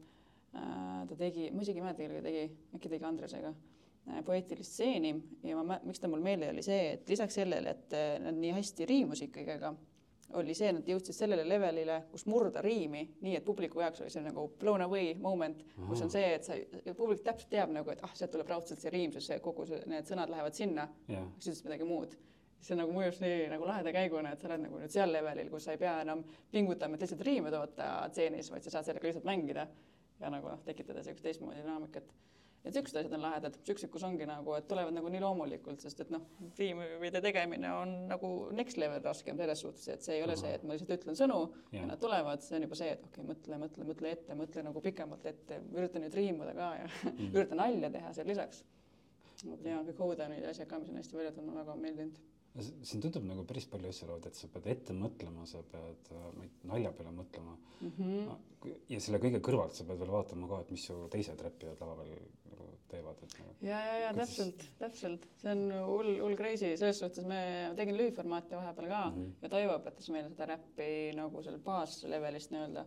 [0.51, 3.53] ta tegi, ma isegi ei mäleta, kellega tegi, äkki tegi Andresega
[4.09, 5.11] Äh, poeetilist stseeni
[5.45, 8.53] ja ma, miks ta mul meelde oli see, et lisaks sellele, et äh, nad nii
[8.55, 9.73] hästi riimusid kõigega,
[10.37, 14.23] oli see, nad jõudsid sellele levelile, kus murda riimi, nii et publiku jaoks oli see
[14.23, 16.57] nagu blown away moment, kus on see, et sa,
[16.97, 19.81] publik täpselt teab nagu, et ah, sealt tuleb raudselt see riim, sest see kogu see,
[19.89, 20.87] need sõnad lähevad sinna.
[21.09, 22.15] Yeah., siis ütles midagi muud.
[22.59, 25.65] See nagu mõjus nii nagu laheda käiguna, et sa oled nagu nüüd seal levelil, kus
[25.65, 29.29] sa ei pea enam pingutama, et lihtsalt riime toota stseenis, vaid sa saad sellega lihtsalt
[29.29, 29.65] mängida
[30.19, 32.11] ja nagu noh, tekitada niisugust teistmoodi dünaamikat
[32.69, 36.13] et siuksed asjad on lahedad, siuksekus ongi nagu, et tulevad nagu nii loomulikult, sest et
[36.13, 36.25] noh,
[36.57, 40.65] filmide tegemine on nagu next level raskem selles suhtes, et see ei ole see, et
[40.65, 41.39] ma lihtsalt ütlen sõnu
[41.73, 44.39] ja, ja nad tulevad, see on juba see, et okei okay,, mõtle, mõtle, mõtle ette,
[44.39, 47.31] mõtle nagu pikemalt ette, üritan nüüd riimuda ka ja mm.
[47.33, 48.65] üritan nalja teha seal lisaks.
[49.65, 52.19] ja kõik Houdonid ja asjad ka, mis on hästi välja tulnud, väga meeldinud
[52.57, 56.47] siin tundub nagu päris palju asju olevat, et sa pead ette mõtlema, sa pead äh,
[56.69, 57.91] nalja peale mõtlema mm.
[57.97, 58.73] -hmm.
[58.89, 61.95] ja selle kõige kõrvalt sa pead veel vaatama ka, et mis su teised räppijad lava
[62.01, 62.15] peal
[62.89, 67.41] teevad, et ja, ja, ja täpselt, täpselt, see on hull, hull crazy, selles suhtes me
[67.77, 69.33] tegin lühiformaati vahepeal ka mm -hmm.
[69.41, 72.85] ja Toivo õpetas meile seda räppi nagu seal baaslevelist nii-öelda.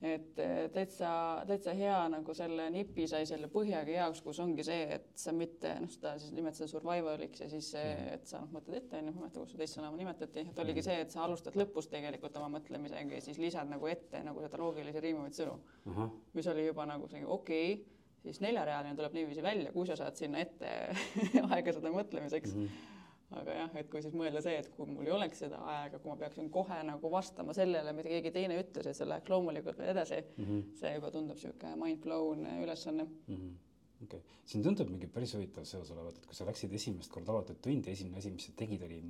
[0.00, 1.08] et eh, täitsa,
[1.46, 5.74] täitsa hea nagu selle nipi sai selle põhjaga heaks, kus ongi see, et sa mitte
[5.80, 9.12] noh, seda siis nimetad seda survivaliks ja siis see, et sa noh, mõtled ette onju,
[9.12, 11.92] ma ei mäleta, kuidas seda teist sõna nimetati, et oligi see, et sa alustad lõpust
[11.92, 15.96] tegelikult oma mõtlemisega ja siis lisad nagu ette nagu seda loogilisi riimuvaid sõnu uh.
[15.96, 16.10] -huh.
[16.32, 20.16] mis oli juba nagu see okei okay,, siis neljarealine tuleb niiviisi välja, kui sa saad
[20.20, 20.70] sinna ette
[21.50, 22.64] aega seda mõtlemiseks mm.
[22.64, 22.88] -hmm
[23.30, 26.10] aga jah, et kui siis mõelda see, et kui mul ei oleks seda aega, kui
[26.10, 30.18] ma peaksin kohe nagu vastama sellele, mida keegi teine ütles, et see läheks loomulikult edasi
[30.18, 30.64] mm, -hmm.
[30.80, 33.36] see juba tundub niisugune mind blown ülesanne mm.
[33.36, 33.58] -hmm
[34.04, 37.32] okei okay., siin tundub mingi päris huvitav seos olevat, et kui sa läksid esimest korda
[37.32, 39.00] avatud tundi, esimene asi, mis sa tegid, oli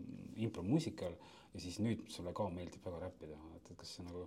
[0.47, 1.15] impromuusikal
[1.55, 4.27] ja siis nüüd sulle ka meeldib väga räppida, et, et kas see nagu,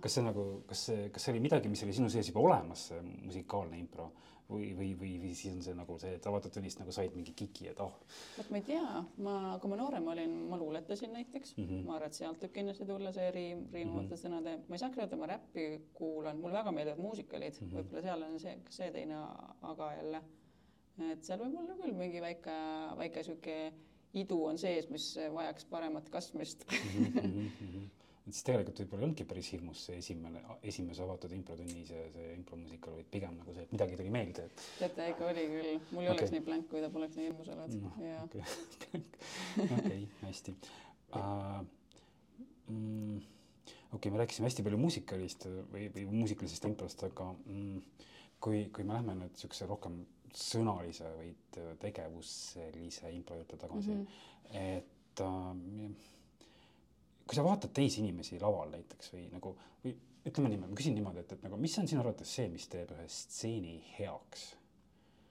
[0.00, 2.88] kas see nagu, kas see, kas see oli midagi, mis oli sinu sees juba olemas,
[2.90, 4.10] see musikaalne impro
[4.50, 7.34] või, või, või, või siis on see nagu see, et avatud tunnist nagu said mingi
[7.38, 7.92] kiki, et oh.
[8.36, 11.84] vot ma ei tea, ma, kui ma noorem olin, ma luuletasin näiteks mm, -hmm.
[11.86, 14.24] ma arvan, et sealt võib kindlasti tulla see riim, riimuvate mm -hmm.
[14.24, 17.76] sõnade, ma ei saaks öelda, et ma räppi kuulan, mulle väga meeldivad muusikalid mm -hmm.,
[17.76, 19.22] võib-olla seal on see, see teine
[19.74, 20.22] aga jälle.
[21.12, 22.56] et seal võib olla küll mingi väike,
[22.98, 23.72] väike sihuke
[24.14, 27.04] idu on sees, mis vajaks paremat kasvamist mm.
[27.06, 27.99] -hmm et
[28.34, 32.96] siis tegelikult võib-olla ei olnudki päris hirmus see esimene, esimese avatud improtunni see, see impromuusikal,
[32.98, 34.64] vaid pigem nagu see, et midagi tuli meelde, et.
[34.78, 36.16] teate, ikka oli küll, mul ei okay.
[36.16, 37.92] oleks nii blank, kui ta poleks nii hirmus olnud no,.
[38.24, 38.44] okei
[38.76, 39.66] okay.
[39.78, 40.56] okay, hästi
[41.18, 41.60] uh,.
[42.70, 48.06] Mm, okei okay,, me rääkisime hästi palju muusikalist või, või muusikalisest improst, aga mm,
[48.40, 49.98] kui, kui me lähme nüüd niisuguse rohkem
[50.36, 51.32] sõnalise või
[51.82, 54.78] tegevuselise impro juurde tagasi mm, -hmm.
[54.78, 56.19] et uh,
[57.30, 59.52] kui sa vaatad teisi inimesi laval näiteks või nagu,
[59.84, 59.92] või
[60.26, 62.90] ütleme niimoodi, ma küsin niimoodi, et, et nagu, mis on sinu arvates see, mis teeb
[62.96, 64.48] ühe stseeni heaks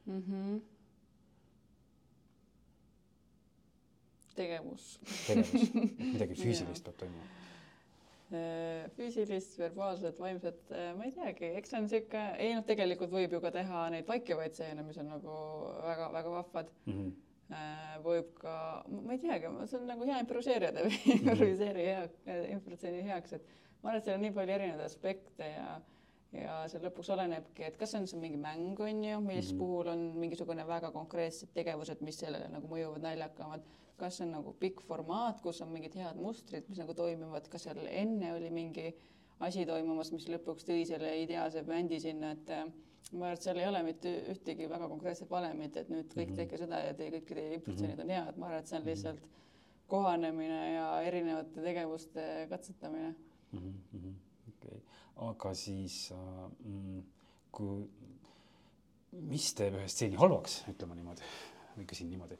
[0.06, 0.22] mm?
[0.22, 0.62] -hmm.
[4.40, 4.88] tegevus.
[5.28, 5.68] tegevus,
[6.16, 7.28] midagi füüsilist peab toimuma
[8.32, 13.12] äh, füüsilist, verbaalset, vaimset, äh, ma ei teagi, eks see on sihuke, ei noh, tegelikult
[13.12, 15.42] võib ju ka teha neid vaikivaid stseene, mis on nagu
[15.84, 16.94] väga-väga vahvad mm.
[16.94, 17.18] -hmm
[18.04, 18.56] võib ka,
[18.90, 21.16] ma ei teagi, see on nagu hea improviseerija teeb mhm.
[21.16, 23.48] improviseerija hea, improviseerija heaks, et
[23.82, 25.80] ma arvan, et seal on nii palju erinevaid aspekte ja
[26.36, 29.58] ja see lõpuks olenebki, et kas on see mingi mäng, on ju, mis mm -hmm.
[29.58, 33.64] puhul on mingisugune väga konkreetsed tegevused, mis sellele nagu mõjuvad naljakamad,
[33.98, 37.82] kas on nagu pikk formaat, kus on mingid head mustrid, mis nagu toimivad, kas seal
[37.90, 38.94] enne oli mingi
[39.40, 42.52] asi toimumas, mis lõpuks tõi selle ideaalse bändi sinna, et
[43.12, 46.32] ma arvan, et seal ei ole mitte ühtegi väga konkreetset valemit, et nüüd kõik mm
[46.32, 46.40] -hmm.
[46.42, 48.20] tehke seda ja teie kõik teie improtsioonid mm -hmm.
[48.20, 48.90] on head, ma arvan, et see on mhm.
[48.90, 49.28] lihtsalt
[49.88, 53.16] kohanemine ja erinevate tegevuste katsetamine
[53.52, 53.60] mm.
[53.60, 54.14] -hmm.
[54.50, 54.82] okei okay.,
[55.30, 57.04] aga siis äh, mm,
[57.52, 57.90] kui,
[59.12, 61.22] mis teeb ühe stseeni halvaks, ütleme niimoodi,
[61.78, 62.38] või küsin niimoodi,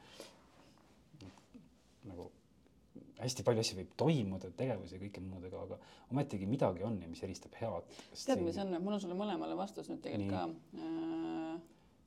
[2.04, 2.32] nagu
[3.24, 5.80] hästi palju asju võib toimuda, tegevusi ja kõike muud, aga, aga
[6.14, 7.90] ometigi midagi on ja mis eristab head.
[8.14, 10.80] tead, mis on, mul on sulle mõlemale vastus nüüd tegelikult Nii.
[10.80, 11.60] ka äh,.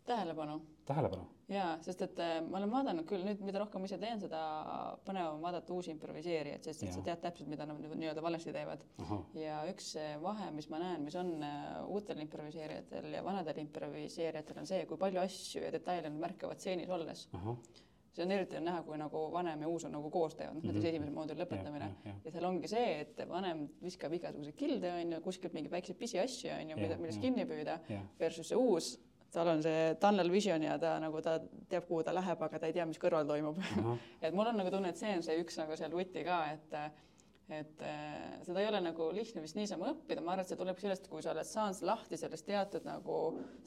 [0.09, 0.61] tähelepanu.
[0.89, 1.29] tähelepanu?
[1.53, 4.41] jaa, sest et äh, ma olen vaadanud küll nüüd, mida rohkem ise teen, seda
[5.07, 8.85] põnevam vaadata uusi improviseerijaid, sest et sa tead täpselt, mida nad nii-öelda valesti teevad.
[9.37, 9.93] ja üks
[10.25, 15.01] vahe, mis ma näen, mis on äh, uutel improviseerijatel ja vanadel improviseerijatel on see, kui
[15.01, 17.29] palju asju ja detaile nad märkavad stseenis olles
[18.13, 20.63] see on eriti on näha, kui nagu vanem ja uus on nagu koos teevad, noh
[20.63, 20.89] näiteks mm -hmm.
[20.91, 21.89] esimese mooduli lõpetamine.
[21.89, 22.15] Ja, ja.
[22.25, 26.77] ja seal ongi see, et vanem viskab igasuguseid kilde onju, kuskilt mingeid väikseid pisiasju onju,
[26.77, 27.79] mida, millest kinni püüda
[28.21, 28.99] versus see uus
[29.33, 32.69] tal on see tunnel vision ja ta nagu ta teab, kuhu ta läheb, aga ta
[32.69, 33.59] ei tea, mis kõrval toimub.
[34.25, 36.77] Et mul on nagu tunne, et see on see üks nagu seal vuti ka, et
[37.51, 40.79] et äh, seda ei ole nagu lihtne vist niisama õppida, ma arvan, et see tuleb
[40.81, 43.19] sellest, kui sa oled saanud lahti sellest teatud nagu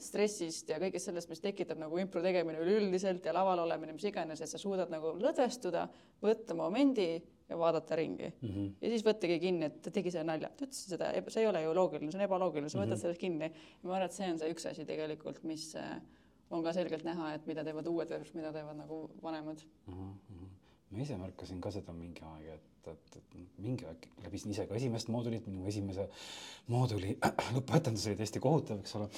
[0.02, 4.42] stressist ja kõigest sellest, mis tekitab nagu impro tegemine üleüldiselt ja laval olemine, mis iganes,
[4.42, 5.86] et sa suudad nagu lõdvestuda,
[6.24, 7.10] võtta momendi
[7.46, 8.48] ja vaadata ringi mm.
[8.48, 8.74] -hmm.
[8.80, 11.62] ja siis võttagi kinni, et ta tegi selle nalja, ta ütles seda, see ei ole
[11.62, 13.02] ju loogiline, see on ebaloogiline, sa võtad mm -hmm.
[13.04, 13.52] sellest kinni.
[13.82, 16.00] ma arvan, et see on see üks asi tegelikult, mis äh,
[16.50, 19.94] on ka selgelt näha, et mida teevad uued versus mida teevad nagu vanemad mm.
[19.94, 20.65] -hmm.
[20.96, 24.76] Ma ise märkasin ka seda mingi aeg, et et, et mingi aeg läbisin ise ka
[24.78, 26.06] esimest moodulit, minu esimese
[26.72, 27.16] mooduli
[27.56, 29.08] lõpuetendus oli täiesti kohutav, eks ole.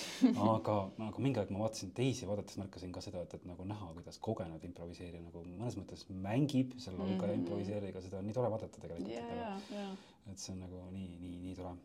[0.45, 0.77] aga,
[1.09, 4.21] aga mingi aeg ma vaatasin teisi, vaadates märkasin ka seda, et, et nagu näha, kuidas
[4.25, 7.43] kogenud improviseerija nagu mõnes mõttes mängib selle algaja mm -hmm.
[7.43, 9.61] improviseerijaga, seda on nii tore vaadata tegelikult yeah,.
[9.73, 9.93] Yeah.
[10.33, 11.77] et see on nagu nii, nii, nii tore.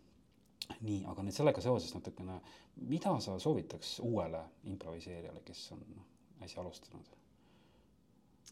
[0.81, 2.39] nii, aga nüüd sellega seoses natukene,
[2.75, 6.07] mida sa soovitaks uuele improviseerijale, kes on noh,
[6.41, 7.22] äsja alustanud?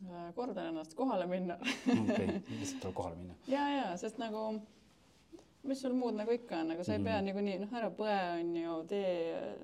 [0.10, 2.28] Äh, kordan ennast, kohale minna okei,
[2.60, 3.36] lihtsalt tuleb kohale minna.
[3.48, 4.40] ja, ja sest nagu,
[5.70, 7.10] mis sul muud nagu ikka on, nagu sa ei mm -hmm.
[7.10, 9.12] pea niikuinii, noh, ära põe, on ju, tee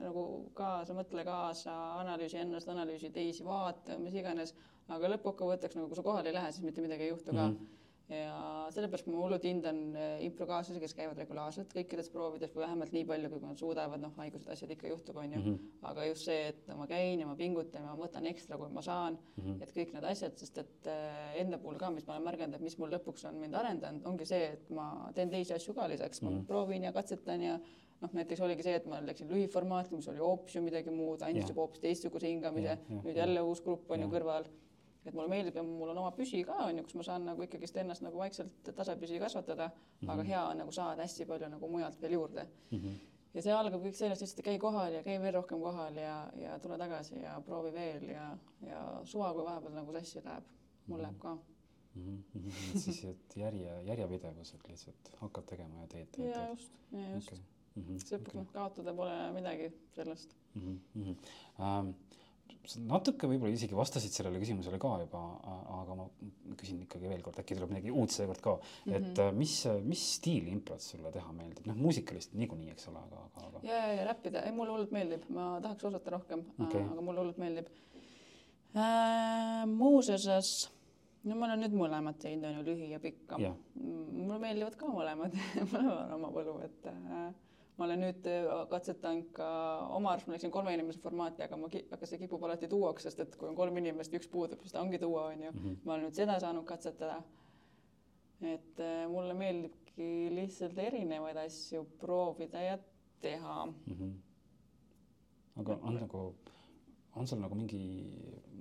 [0.04, 4.54] nagu kaasa, mõtle kaasa, analüüsi ennast, analüüsi teisi, vaata, mis iganes,
[4.88, 7.56] aga lõppkokkuvõtteks nagu, kui sa kohale ei lähe, siis mitte midagi ei juhtu ka mm.
[7.56, 7.78] -hmm
[8.12, 13.04] ja sellepärast ma hullult hindan äh, improkaaslasi, kes käivad regulaarselt kõikides proovides või vähemalt nii
[13.10, 15.48] palju, kui nad suudavad, noh, haigused, asjad ikka juhtub, onju mm.
[15.48, 15.88] -hmm.
[15.90, 18.82] aga just see, et ma käin ja ma pingutan ja ma võtan ekstra, kui ma
[18.82, 19.64] saan mm, -hmm.
[19.64, 22.64] et kõik need asjad, sest et äh, enda puhul ka, mis ma olen märganud, et
[22.64, 26.22] mis mul lõpuks on mind arendanud, ongi see, et ma teen teisi asju ka lisaks
[26.22, 26.32] mm, -hmm.
[26.32, 26.48] ma mhm.
[26.48, 27.60] proovin ja katsetan ja
[28.02, 31.50] noh, näiteks oligi see, et ma läksin lühiformaati, mis oli hoopis ju midagi muud, andis
[31.50, 34.48] juba hoopis teistsuguse hingamise, nüüd jälle uus grupp on ju kõrval
[35.08, 37.46] et mulle meeldib ja mul on oma püsi ka on ju, kus ma saan nagu
[37.46, 40.12] ikkagist ennast nagu vaikselt tasapisi kasvatada mm, -hmm.
[40.14, 42.78] aga hea on nagu saada hästi palju nagu mujalt veel juurde mm.
[42.78, 42.96] -hmm.
[43.34, 46.60] ja see algab kõik sellest lihtsalt, käi kohal ja käi veel rohkem kohal ja, ja
[46.60, 50.44] tule tagasi ja proovi veel ja, ja suva, kui vahepeal nagu sassi läheb,
[50.88, 51.38] mul läheb ka
[51.96, 52.24] mm.
[52.36, 52.80] -hmm.
[52.84, 57.32] siis, et järje, järjepidevus, et lihtsalt hakkad tegema ja teed, teed, ja just, ja just
[57.32, 57.44] okay..
[57.76, 58.06] Mm -hmm.
[58.06, 58.46] see okay.
[58.54, 60.80] kaotada pole midagi sellest mm.
[60.96, 61.16] -hmm.
[61.60, 61.96] Um,
[62.88, 65.22] natuke võib-olla isegi vastasid sellele küsimusele ka juba,
[65.78, 66.06] aga ma
[66.60, 68.92] küsin ikkagi veel kord, äkki tuleb midagi uut seekord ka mm.
[68.92, 68.96] -hmm.
[68.98, 69.56] et äh, mis,
[69.88, 73.64] mis stiili improt sulle teha meeldib, noh, muusikalist niikuinii, eks ole, aga, aga, aga.
[73.64, 77.24] ja, ja, ja räppida, ei mulle hullult meeldib, ma tahaks osata rohkem okay., aga mulle
[77.24, 77.72] hullult meeldib
[78.76, 79.64] äh,.
[79.72, 80.54] muuseas,
[81.24, 83.40] no ma olen nüüd mõlemat teinud, on ju, lühi ja pikka.
[83.78, 85.36] mulle meeldivad ka mõlemad
[85.72, 87.30] mõlemal on oma võlu, et äh,
[87.78, 89.48] ma olen nüüd äh, katsetanud ka
[89.94, 93.22] oma arust, ma läksin kolme inimese formaati, aga ma, aga see kipub alati duoks, sest
[93.24, 95.60] et kui on kolm inimest, üks puudub, siis ta ongi duo, onju mm.
[95.60, 95.78] -hmm.
[95.86, 97.22] ma olen nüüd seda saanud katsetada.
[98.42, 102.78] et äh, mulle meeldibki lihtsalt erinevaid asju proovida ja
[103.22, 103.94] teha mm.
[103.94, 104.12] -hmm.
[105.62, 106.36] aga on nagu
[107.18, 107.80] on sul nagu mingi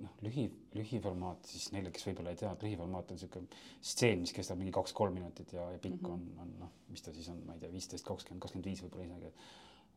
[0.01, 4.33] noh, lühi, lühiformaat siis neile, kes võib-olla ei tea, et lühiformaat on niisugune stseen, mis
[4.35, 6.13] kestab mingi kaks-kolm minutit ja, ja pikk mm -hmm.
[6.13, 9.09] on, on noh, mis ta siis on, ma ei tea, viisteist, kakskümmend, kakskümmend viis võib-olla
[9.09, 9.33] isegi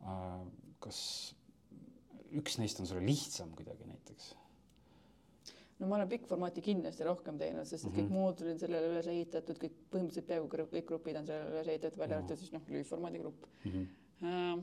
[0.00, 0.44] äh,.
[0.80, 1.00] kas
[2.40, 4.34] üks neist on sulle lihtsam kuidagi näiteks?
[5.80, 8.00] no ma olen pikkformaati kindlasti rohkem teinud, sest mm -hmm.
[8.00, 11.98] kõik moodulid on sellele üles ehitatud, kõik põhimõtteliselt peaaegu kõik grupid on sellele üles ehitatud,
[11.98, 13.72] välja arvatud siis noh, lühiformaadi grupp mm.
[13.72, 13.88] -hmm.
[14.20, 14.62] Uh,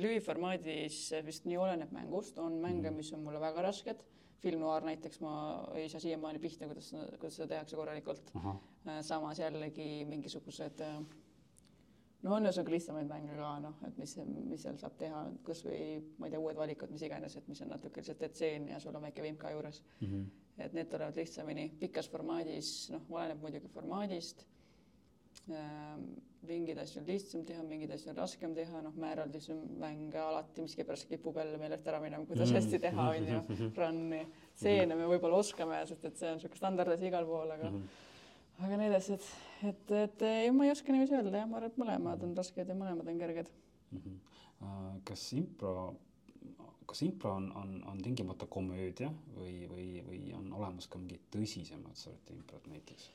[0.00, 3.00] lühiformaadis vist nii oleneb mängust, on mänge, mhm.
[3.00, 4.04] mis on mulle väga rasked,
[4.42, 5.34] film noir näiteks ma
[5.78, 8.32] ei saa siiamaani pihta, kuidas, kuidas seda tehakse korralikult.
[8.36, 10.98] Äh, samas jällegi mingisugused äh,
[12.24, 14.16] no on ühesõnaga lihtsamaid mänge ka noh, et mis,
[14.50, 15.78] mis seal saab teha, kasvõi
[16.18, 18.96] ma ei tea, uued valikud, mis iganes, et mis on natuke lihtsalt etseen ja sul
[18.96, 20.08] on väike vimka juures mm.
[20.08, 20.26] -hmm.
[20.66, 24.44] et need tulevad lihtsamini, pikas formaadis, noh, oleneb muidugi formaadist
[25.50, 26.04] Ehm,
[26.48, 30.64] mingeid asju on lihtsam teha, mingeid asju on raskem teha, noh, määraldis on mänge alati
[30.64, 32.58] miskipärast kipub jälle meelest ära minema, kuidas mm.
[32.60, 34.22] hästi teha, on ju, run'i.
[34.54, 38.66] stseene me võib-olla oskame, sest et see on niisugune standardasi igal pool, aga mm -hmm.
[38.66, 39.28] aga need asjad,
[39.70, 42.68] et, et ei, ma ei oska niiviisi öelda jah, ma arvan, et mõlemad on rasked
[42.68, 43.50] ja mõlemad on kerged
[43.90, 43.98] mm.
[43.98, 45.00] -hmm.
[45.04, 45.94] kas impro,
[46.86, 51.94] kas impro on, on, on tingimata komöödia või, või, või on olemas ka mingid tõsisemad
[51.94, 53.10] sorti improd näiteks?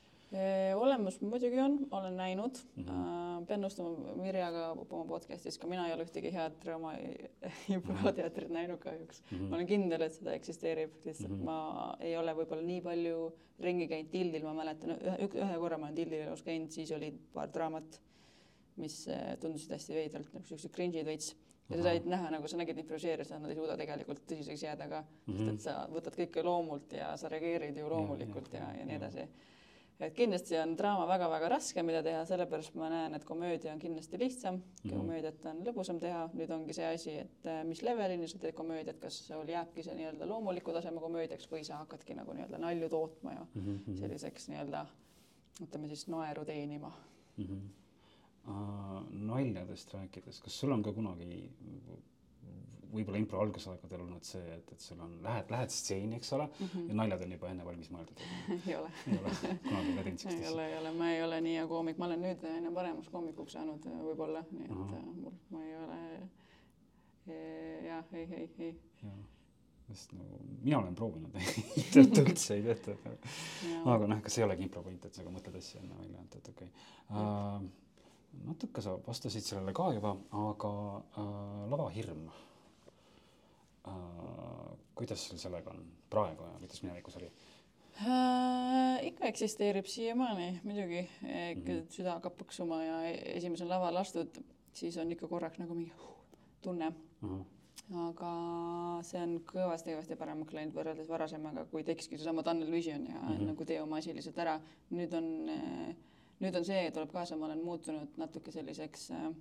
[0.76, 2.84] Olemas muidugi on, olen näinud mm.
[2.84, 3.46] -hmm.
[3.46, 6.92] pean nõustuma Mirjaga oma podcast'is, ka mina ei ole ühtegi head draama
[7.76, 8.52] improteatrit -hmm.
[8.52, 9.38] näinud kahjuks mm.
[9.38, 9.48] -hmm.
[9.50, 11.44] ma olen kindel, et seda eksisteerib, lihtsalt mm -hmm.
[11.44, 15.86] ma ei ole võib-olla nii palju ringi käinud Tildil, ma mäletan ühe, ühe korra ma
[15.86, 18.00] olen Tildil elus käinud, siis oli paar draamat,
[18.76, 21.36] mis äh, tundusid hästi veidralt nagu siuksed cringe'id veits
[21.70, 24.88] ja sa said näha, nagu sa nägid improviseerida, seda nad ei suuda tegelikult tõsiseks jääda
[24.88, 25.38] ka mm, -hmm.
[25.38, 28.86] sest et sa võtad kõike loomult ja sa reageerid ju loomulikult ja, ja, ja, ja
[28.86, 29.26] nii edasi
[30.06, 34.18] et kindlasti on draama väga-väga raske, mida teha, sellepärast ma näen, et komöödia on kindlasti
[34.18, 34.96] lihtsam mm, -hmm.
[34.96, 38.98] komöödiat on lõbusam teha, nüüd ongi see asi, et äh, mis levelini sa teed komöödiat,
[39.00, 43.32] kas sul jääbki see nii-öelda loomuliku taseme komöödiaks või sa hakkadki nagu nii-öelda nalju tootma
[43.32, 43.98] ja mm -hmm.
[43.98, 44.86] selliseks nii-öelda
[45.62, 46.92] ütleme siis naeru teenima
[47.36, 47.44] mm.
[47.44, 47.68] -hmm.
[48.48, 51.50] Uh, naljadest rääkides, kas sul on ka kunagi
[52.90, 56.66] võib-olla impro algusaegadel olnud see, et, et sul on, lähed, lähed stseeni, eks ole mm,
[56.66, 56.88] -hmm.
[56.88, 58.22] ja naljad on juba enne valmis mõeldud
[58.66, 58.92] ei ole.
[59.06, 60.46] ei ole, kunagi ka teinud siukest asja?
[60.46, 63.10] ei ole, ei ole, ma ei ole nii hea koomik, ma olen nüüd aina paremaks
[63.14, 65.00] koomikuks saanud äh, võib-olla, nii et Aha.
[65.00, 66.30] Äh, mul, ma ei ole äh,
[67.86, 68.72] jah, ei, ei, ei.
[69.90, 71.34] sest nagu mina olen proovinud
[72.24, 72.96] üldse ei tehta,
[73.84, 76.36] aga noh, kas ei olegi impro point, et sa ka mõtled asju enne välja, et,
[76.40, 76.90] et okei okay.
[77.10, 77.64] uh,.
[78.46, 82.28] natuke sa vastasid sellele ka juba, aga uh, lavahirm
[84.94, 87.30] kuidas sul sellega on praegu ja kuidas minevikus oli
[88.00, 89.06] äh,?
[89.06, 91.86] ikka eksisteerib siiamaani muidugi, mm -hmm.
[91.88, 96.16] süda hakkab põksuma ja e-, esimesel laval astud, siis on ikka korraks nagu mingi huh,
[96.62, 97.28] tunne mm.
[97.28, 97.44] -hmm.
[98.08, 98.32] aga
[99.02, 103.46] see on kõvasti-kõvasti paremaks läinud võrreldes varasemaga, kui tekkiski seesama Tunnel Vision ja mm -hmm.
[103.46, 104.60] nagu tee oma asi lihtsalt ära.
[104.90, 105.46] nüüd on,
[106.40, 109.34] nüüd on see, tuleb kaasa, ma olen muutunud natuke selliseks äh,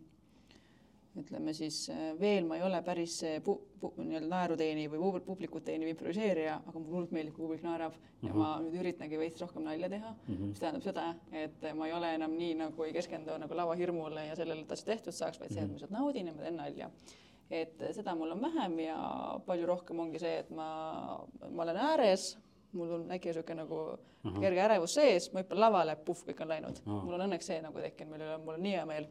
[1.23, 4.99] ütleme siis äh, veel ma ei ole päris see pu-, pu-, nii-öelda naeru teeniv või
[5.03, 8.37] pub- publikut teeniv improviseerija, aga mulle hullult meeldib, kui publik naerab ja Mhm.
[8.37, 10.49] ma nüüd üritangi veits rohkem nalja teha mm, -hmm.
[10.49, 14.35] mis tähendab seda, et ma ei ole enam nii nagu ei keskendu nagu lavahirmule ja
[14.35, 16.89] sellele, et asja tehtud saaks, vaid see, et ma lihtsalt naudin ja ma teen nalja.
[17.51, 18.97] et seda mul on vähem ja
[19.45, 22.37] palju rohkem ongi see, et ma, ma olen ääres,
[22.73, 24.39] mul on äkki niisugune nagu uh -huh.
[24.39, 27.79] kerge ärevus sees, ma hüppan lavale, puhh, kõik on läinud mul on õnneks see nagu
[27.79, 29.07] tekkinud, mille üle mul on nii hea meel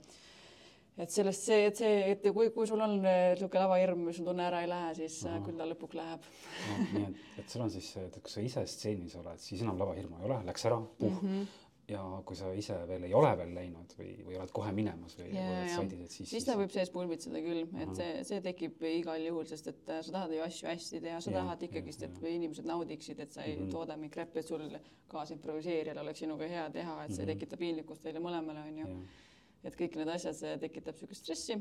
[0.99, 4.42] et sellest see, et see, et kui, kui sul on niisugune lavahirm, mis sul tunne
[4.49, 5.44] ära ei lähe, siis uh Ahah.
[5.46, 6.20] küll ta lõpuks läheb
[6.68, 9.62] no, nii et, et sul on siis see, et kui sa ise stseenis oled, siis
[9.62, 11.28] enam lavahirmu ei ole, läks ära, puh mm.
[11.28, 11.46] -hmm.
[11.88, 15.28] ja kui sa ise veel ei ole veel läinud või, või oled kohe minemas või
[15.34, 15.76] Ja, oled ja.
[15.76, 19.46] saidis, et siis, siis ta võib sees pulbitseda küll, et see, see tekib igal juhul,
[19.46, 22.34] sest et äh, sa tahad ju asju hästi teha, sa Jah, tahad ikkagist, et jah.
[22.34, 23.70] inimesed naudiksid, et sa ei Mhm.
[23.70, 24.68] tooda mingit räppi, et sul
[25.09, 27.32] kaasimproviseerijal oleks sinuga hea teha, et see Mhm.
[27.32, 28.86] tekitab piinlikkust teile mõlemale, on ju.
[28.86, 28.96] jah,
[29.65, 31.57] et kõik need asjad, see tekitab niisugust stressi,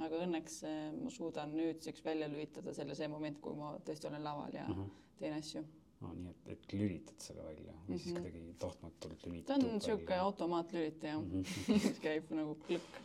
[0.00, 4.22] aga õnneks äh, ma suudan nüüdseks välja lülitada selle see moment, kui ma tõesti olen
[4.24, 4.86] laval ja ahah.
[5.18, 5.64] teen asju.
[6.00, 8.22] no nii et, et lülitad selle välja või siis Mhm.
[8.22, 11.44] kuidagi tahtmatult ta lülitad on niisugune automaatlülitaja Mhm.
[11.68, 13.00] mis käib nagu klõkk.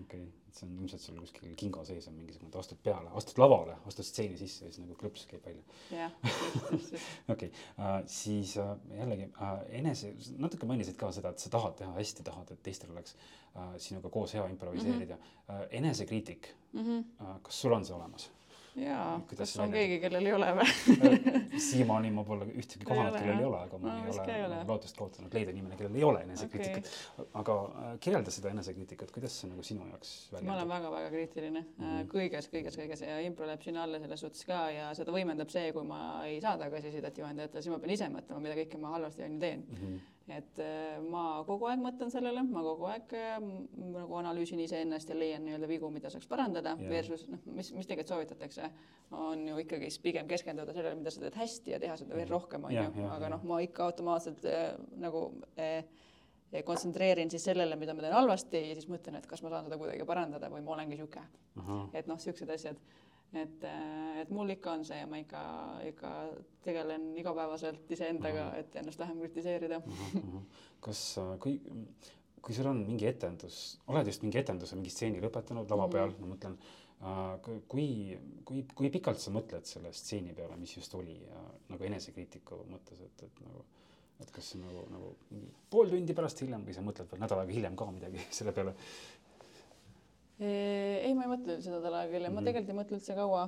[0.00, 3.10] Okei okay., et see on ilmselt sul kuskil kinga sees on mingisugune, et astud peale,
[3.18, 5.62] astud lavale, astud stseeni sisse ja siis nagu klõps käib välja.
[5.90, 7.08] jah, just, just, just.
[7.28, 11.94] okei okay., siis äh, jällegi äh, enese, natuke mainisid ka seda, et sa tahad teha
[11.98, 15.32] hästi, tahad, et teistel oleks äh, sinuga koos hea improviseerida mm.
[15.32, 15.62] -hmm.
[15.62, 17.04] äh, enesekriitik Mhm.
[17.20, 18.30] äh,, kas sul on see olemas?
[18.76, 20.66] jaa, Kuidas kas on välja keegi, kellel ei ole või?
[21.66, 24.46] siiamaani ma pole ühtegi kohanud, kellel ei ole, aga ma No ei ole, ole.
[24.46, 27.28] ole lootust kaotanud leida inimene, kellel ei ole enesekriitikat okay..
[27.42, 31.84] aga äh, kirjelda seda enesekriitikat, kuidas see nagu sinu jaoks ma olen väga-väga kriitiline mm.
[31.84, 32.08] -hmm.
[32.14, 35.70] kõiges, kõiges, kõiges ja impro läheb sinna alla selles suhtes ka ja seda võimendab see,
[35.76, 39.26] kui ma ei saa tagasisidet juhendajatele, siis ma pean ise mõtlema, mida kõike ma halvasti
[39.28, 39.64] on ju teen.
[39.70, 40.02] Mhm.
[40.32, 43.34] Et äh, ma kogu aeg mõtlen sellele, ma kogu aeg äh,
[43.92, 46.92] nagu analüüsin iseennast ja leian nii-öelda vigu, mida saaks parandada yeah.
[46.94, 48.70] versus noh, mis, mis tegelikult soovitatakse,
[49.20, 52.64] on ju ikkagi pigem keskenduda sellele, mida sa teed hästi ja teha seda veel rohkem,
[52.64, 53.34] on ju, aga jah.
[53.36, 54.72] noh, ma ikka automaatselt äh,
[55.04, 55.26] nagu
[55.60, 55.84] äh,
[56.64, 59.78] kontsentreerin siis sellele, mida ma teen halvasti ja siis mõtlen, et kas ma saan seda
[59.80, 61.26] kuidagi parandada või ma olengi niisugune
[61.92, 62.80] et noh, niisugused asjad,
[63.40, 63.64] et,
[64.22, 65.42] et mul ikka on see ja ma ikka,
[65.90, 66.12] ikka
[66.64, 69.80] tegelen igapäevaselt iseendaga, et ennast vähem kritiseerida.
[69.84, 70.38] ahah.
[70.84, 71.02] kas,
[71.42, 71.58] kui,
[72.44, 73.60] kui sul on mingi etendus,
[73.92, 76.26] oled just mingi etenduse, mingi stseeni lõpetanud lava peal mm, -hmm.
[76.26, 76.58] ma mõtlen
[77.04, 81.90] äh,, kui, kui, kui pikalt sa mõtled selle stseeni peale, mis just oli ja nagu
[81.90, 83.64] enesekriitiku mõttes, et, et nagu
[84.22, 85.10] et kas see nagu, nagu
[85.72, 88.74] pool tundi pärast hiljem või sa mõtled veel nädal aega hiljem ka midagi selle peale
[90.40, 92.46] ei, ma ei mõtle üldse nädal aega hiljem, ma Mhm.
[92.48, 93.42] tegelikult ei mõtle üldse kaua,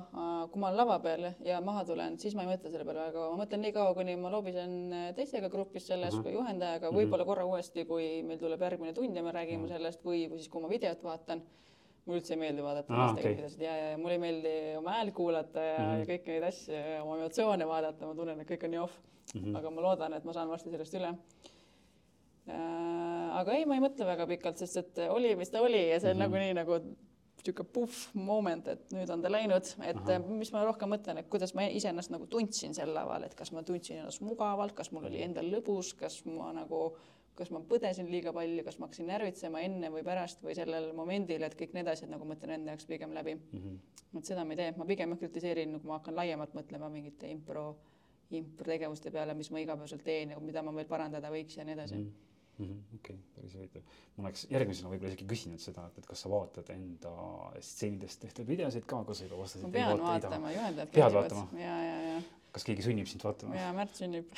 [0.51, 3.11] kui ma olen lava peal ja maha tulen, siis ma ei mõtle selle peale väga
[3.11, 6.23] kaua, ma mõtlen nii kaua, kuni ma lobisen äh, teistega grupis selles Ahah.
[6.23, 6.97] kui juhendajaga, Mhm.
[6.97, 9.67] võib-olla korra uuesti, kui meil tuleb järgmine tund ja me räägime Mhm.
[9.67, 11.41] sellest või, või siis, kui ma videot vaatan.
[12.07, 13.35] mulle üldse ei meeldi vaadata Aa, lastega okei.
[13.35, 15.83] videosid ja, ja, ja mulle ei meeldi oma häält kuulata ja mm.
[15.85, 15.99] -hmm.
[15.99, 18.93] ja kõiki neid asju ja oma emotsioone vaadata, ma tunnen, et kõik on nii off
[19.35, 19.41] mm?
[19.43, 19.57] -hmm.
[19.57, 21.17] aga ma loodan, et ma saan varsti sellest üle.
[23.39, 26.11] Aga ei, ma ei mõtle väga pikalt, sest et oli, mis ta oli ja see
[26.11, 26.33] on mm Mhm.
[26.33, 26.37] -hmm.
[26.37, 26.79] nagunii nagu
[27.37, 30.25] niisugune puhh moment, et nüüd on ta läinud, et Ahah.
[30.27, 33.63] mis ma rohkem mõtlen, et kuidas ma iseennast nagu tundsin sel laval, et kas ma
[33.63, 36.95] tundsin ennast mugavalt, kas mul oli endal lõbus, kas ma nagu,
[37.35, 41.43] kas ma põdesin liiga palju, kas ma hakkasin närvitsema enne või pärast või sellel momendil,
[41.43, 43.35] et kõik need asjad nagu mõtlen enda jaoks pigem läbi.
[43.53, 43.77] -hmm.
[44.17, 47.77] et seda ma ei tee, ma pigem kritiseerin, kui ma hakkan laiemalt mõtlema mingite impro,
[48.31, 51.95] improtegevuste peale, mis ma igapäevaselt teen ja mida ma veel parandada võiks ja nii edasi
[51.95, 52.01] mm.
[52.01, 52.26] Mhm,
[52.59, 53.81] okei, päris huvitav.
[54.17, 57.11] ma oleks järgmisena võib-olla isegi küsinud seda, et, et kas sa vaatad enda
[57.61, 59.67] stseenidest tehtud videosid ka, kui sa juba vastasid.
[59.67, 62.17] ma pean vaatama, juhendajad käivad ja, ja, ja,
[62.57, 63.53] kas keegi sunnib sind vaatama?
[63.59, 64.31] ja Märt sünnib,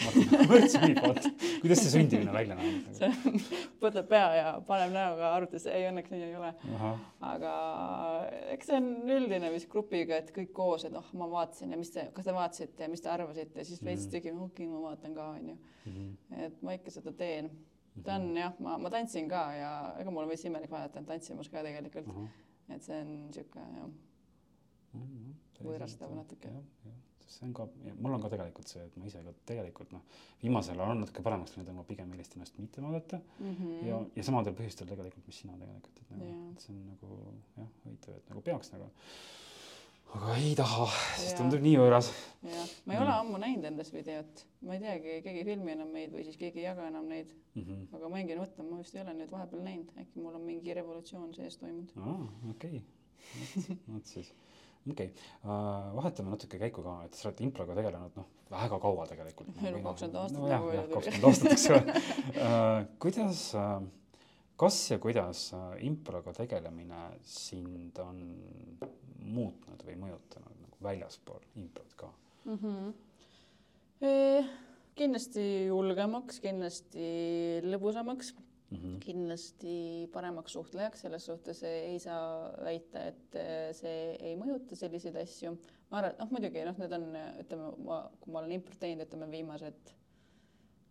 [0.50, 1.32] Märt sunnib vaatama.
[1.62, 2.92] kuidas see sundimine välja näeb?
[3.80, 6.52] võtab pea ja paneb näoga arvutisse, ei õnneks nii ei ole,
[7.32, 7.54] aga
[8.58, 11.94] eks see on üldine vist grupiga, et kõik koos, et noh, ma vaatasin ja mis
[11.96, 14.12] te, kas te vaatasite ja mis te arvasite, siis veits Mhm.
[14.18, 15.56] tegime, okei ma vaatan ka onju,
[15.88, 16.12] Mhm.
[16.44, 17.48] et ma ikka seda teen.
[18.06, 21.08] Ta on jah, ma, ma tantsin ka ja ega mul on veits imelik vaadata end
[21.12, 22.10] tantsimas ka tegelikult,
[22.76, 23.92] et see on niisugune jah,
[25.60, 26.50] Võõrastav natuke.
[26.50, 27.68] jah, jah, see on ka,
[28.00, 30.06] mul on ka tegelikult see, et ma ise ka tegelikult noh,
[30.42, 33.20] viimasel ajal on natuke paremaks läinud, aga ma pigem eelistan ennast mitte vaadata.
[33.40, 33.84] Mm -hmm.
[33.88, 37.20] ja, ja samadel põhjustel tegelikult, mis sina tegelikult, et nagu et see on nagu
[37.58, 38.90] jah, huvitav, et nagu peaks nagu
[40.16, 40.86] aga ei taha,
[41.24, 41.36] Jaa.
[41.38, 42.10] tundub nii võõras.
[42.44, 45.92] jah, ma ei ole ammu näinud endast videot, ma ei teagi, keegi ei filmi enam
[45.94, 47.88] meid või siis keegi ei jaga enam neid, Mhm.
[47.96, 50.74] aga ma jäingi mõtlema, ma vist ei ole nüüd vahepeal näinud, äkki mul on mingi
[50.74, 51.92] revolutsioon sees toimunud.
[51.98, 52.82] aa, okei,
[53.94, 54.32] vot siis,
[54.90, 55.12] okei,
[55.44, 59.50] vahetame natuke käiku ka, et sa oled improga tegelenud noh, väga kaua tegelikult.
[59.50, 62.88] On 20 aastat nojah nagu, jah, kakskümmend aastat, eks ole.
[63.00, 63.44] kuidas,
[64.60, 68.24] kas ja kuidas äh, improga tegelemine sind on
[69.24, 72.12] muutnud või mõjutanud nagu väljaspool improt ka
[72.46, 72.58] mm?
[72.58, 72.94] -hmm.
[74.00, 74.12] E,
[74.96, 77.08] kindlasti julgemaks, kindlasti
[77.66, 79.00] lõbusamaks mm, -hmm.
[79.04, 79.76] kindlasti
[80.14, 85.58] paremaks suhtlejaks, selles suhtes ei saa väita, et äh, see ei mõjuta selliseid asju.
[85.92, 87.08] ma arvan, et noh, muidugi noh, need on,
[87.44, 89.96] ütleme, ma, kui ma olen import teinud, ütleme viimased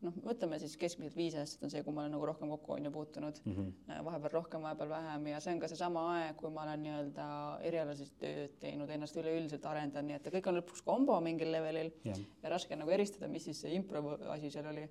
[0.04, 2.86] noh, võtame siis keskmiselt viis aastat on see, kui ma olen nagu rohkem kokku on
[2.86, 4.04] ju puutunud mm, -hmm.
[4.06, 7.26] vahepeal rohkem, vahepeal vähem ja see on ka seesama aeg, kui ma olen nii-öelda
[7.70, 12.22] erialasest tööd teinud, ennast üleüldiselt arendanud, nii et kõik on lõpuks kombo mingil levelil yeah.
[12.42, 14.88] ja raske on nagu eristada, mis siis see impro asi seal oli.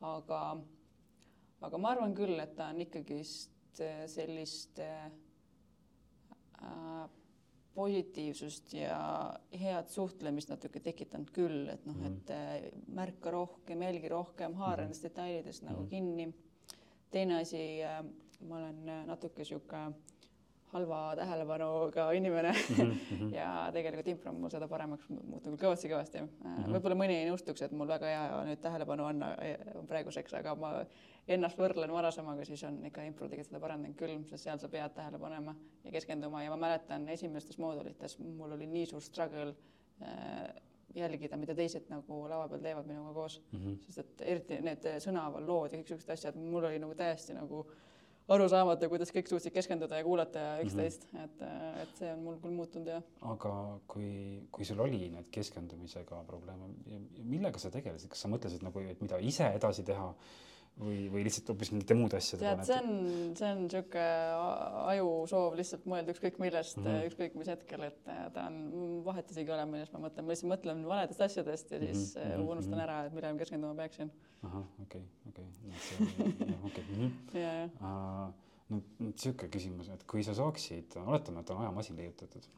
[0.00, 0.42] aga,
[1.60, 5.10] aga ma arvan küll, et ta on ikkagist äh, sellist äh,
[7.78, 8.98] positiivsust ja
[9.60, 12.06] head suhtlemist natuke tekitanud küll, et noh -hmm.
[12.10, 12.70] et äh,
[13.00, 15.08] märka rohkem, jälgi rohkem, haara nendest -hmm.
[15.08, 15.88] detailidest nagu -hmm.
[15.90, 16.34] kinni.
[17.10, 18.04] teine asi, äh,
[18.48, 19.76] ma olen äh, natuke sihuke
[20.72, 22.52] halva tähelepanuga inimene.
[22.52, 23.34] Mm -hmm.
[23.34, 26.72] ja tegelikult impro on mul seda paremaks muutunud kõvasti-kõvasti mm -hmm..
[26.74, 29.24] võib-olla mõni ei nõustuks, et mul väga hea nüüd tähelepanu on
[29.88, 30.72] praeguseks, aga ma
[31.28, 34.94] ennast võrdlen varasemaga, siis on ikka impro tegelikult seda parandanud küll, sest seal sa pead
[34.94, 36.42] tähele panema ja keskenduma.
[36.42, 39.54] Ja ma mäletan esimestes moodulites mul oli nii suur struggle
[40.02, 40.54] äh,
[40.94, 43.42] jälgida, mida teised nagu lava peal teevad minuga koos.
[43.52, 43.76] Mm, -hmm.
[43.86, 47.87] sest et eriti need sõnaaval lood ja kõiksugused asjad, mul oli nagu täiesti nagu äh,
[48.34, 51.24] aru saamata, kuidas kõik suutsid keskenduda ja kuulata ja üksteist mm, -hmm.
[51.24, 53.06] et, et see on mul küll muutunud jah.
[53.32, 53.52] aga
[53.88, 54.10] kui,
[54.52, 56.68] kui sul oli need keskendumisega probleeme,
[57.24, 60.12] millega sa tegelesid, kas sa mõtlesid nagu, et mida ise edasi teha
[60.78, 62.64] või, või lihtsalt hoopis mingite muude asjadega?
[62.64, 64.04] tead, see on, see on niisugune
[64.94, 67.08] ajusoov lihtsalt mõelda ükskõik millest mm, -hmm.
[67.10, 68.60] ükskõik mis hetkel, et ta on,
[69.06, 72.30] vahet isegi ei ole, millest ma mõtlen, ma lihtsalt mõtlen valedest asjadest ja siis mm
[72.30, 72.52] -hmm.
[72.54, 74.12] unustan ära, et millele ma keskenduma peaksin.
[74.42, 75.46] ahah, okei, okei,
[76.70, 76.84] okei.
[76.92, 77.10] Mhm.
[78.68, 82.48] no niisugune küsimus, et kui sa saaksid, oletame, et on ajamasin leiutatud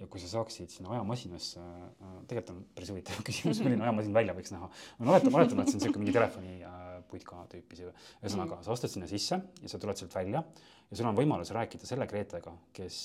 [0.00, 4.36] ja kui sa saaksid sinna ajamasinasse äh,, tegelikult on päris huvitav küsimus, milline ajamasin välja
[4.36, 4.70] võiks näha.
[4.98, 8.66] no oletame, oletame, et see on niisugune mingi telefoni äh, putka tüüpi see, ühesõnaga mm.
[8.66, 10.44] sa astud sinna sisse ja sa tuled sealt välja
[10.90, 12.98] ja sul on võimalus rääkida selle Gretega, kes,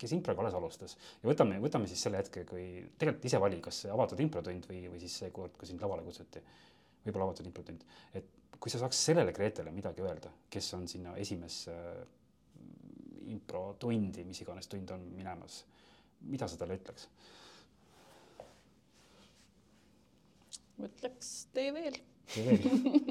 [0.00, 0.96] kes improga alles alustas.
[1.22, 2.66] ja võtame, võtame siis selle hetke, kui
[3.00, 6.42] tegelikult ise vali, kas avatud improtund või, või siis see kord, kui sind lavale kutsuti.
[7.06, 11.72] võib-olla avatud improtund, et kui sa saaks sellele Gretele midagi öelda, kes on sinna esimesse
[11.72, 12.02] äh,
[13.32, 15.62] improtundi, mis iganes tund on minemas,
[16.28, 17.08] mida sa talle ütleks?
[20.80, 21.96] ma ütleks, tee veel
[22.34, 22.60] tee veel.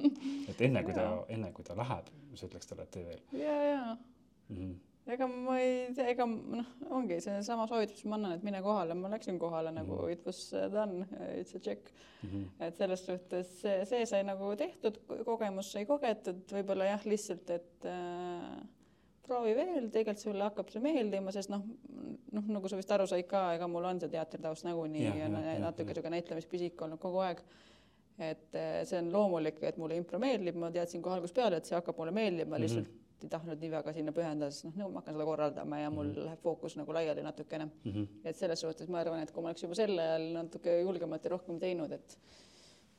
[0.52, 3.26] et enne kui ta, enne kui ta läheb, sa ütleks talle, et tee veel.
[3.42, 4.56] ja, ja mm.
[4.56, 5.12] -hmm.
[5.14, 8.94] ega ma ei tea, ega noh, ongi seesama soovitus, mis ma annan, et mine kohale,
[8.94, 10.12] ma läksin kohale nagu mm -hmm.
[10.12, 11.06] it was done,
[11.42, 11.92] it's a check
[12.24, 12.30] mm.
[12.30, 12.66] -hmm.
[12.68, 17.86] et selles suhtes see, see sai nagu tehtud, kogemus sai kogetud, võib-olla jah, lihtsalt, et
[17.86, 18.60] äh,
[19.30, 21.66] proovi veel, tegelikult sulle hakkab see meeldima, sest noh,
[22.36, 25.30] noh, nagu sa vist aru said ka, ega mul on see teatritaust nagunii ja, ja,
[25.30, 27.44] ja natuke niisugune näitlemispisik olnud kogu aeg
[28.20, 31.70] et eh, see on loomulik, et mulle impro meeldib, ma teadsin kohe algusest peale, et
[31.70, 32.66] see hakkab mulle meeldima mm, -hmm.
[32.66, 35.90] lihtsalt ei tahtnud nii väga sinna pühendada, sest noh, no ma hakkan seda korraldama ja
[35.90, 36.26] mul mm -hmm.
[36.28, 37.92] läheb fookus nagu laiali natukene mm.
[37.92, 38.08] -hmm.
[38.24, 41.30] et selles suhtes ma arvan, et kui ma oleks juba sel ajal natuke julgemalt ja
[41.30, 42.18] rohkem teinud, et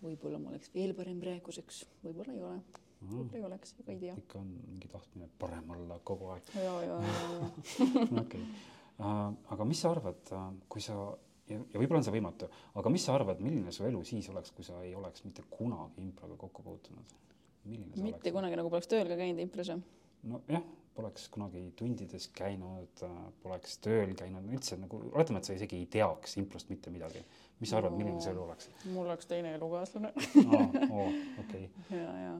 [0.03, 3.09] võib-olla ma oleks veel parem praeguseks, võib-olla ei ole mm.
[3.09, 4.19] võib-olla ei oleks, ega ei tea.
[4.25, 6.53] ikka on mingi tahtmine parem olla kogu aeg.
[6.55, 8.21] ja, ja, ja, ja.
[8.21, 8.45] okei,
[9.57, 10.33] aga mis sa arvad,
[10.69, 10.97] kui sa
[11.51, 12.49] ja, ja võib-olla on see võimatu,
[12.81, 16.05] aga mis sa arvad, milline su elu siis oleks, kui sa ei oleks mitte kunagi
[16.05, 17.17] improga kokku puutunud?
[17.65, 18.31] mitte oleks?
[18.33, 19.83] kunagi nagu poleks tööl ka käinud impros või?
[20.31, 20.65] nojah,
[20.97, 23.05] poleks kunagi tundides käinud,
[23.43, 27.23] poleks tööl käinud, üldse nagu oletame, et sa isegi ei teaks improst mitte midagi.
[27.61, 28.71] mis sa arvad no,, milline see elu oleks?
[28.95, 30.13] mul oleks teine elukaaslane
[31.45, 31.71] okei.
[32.03, 32.35] ja, ja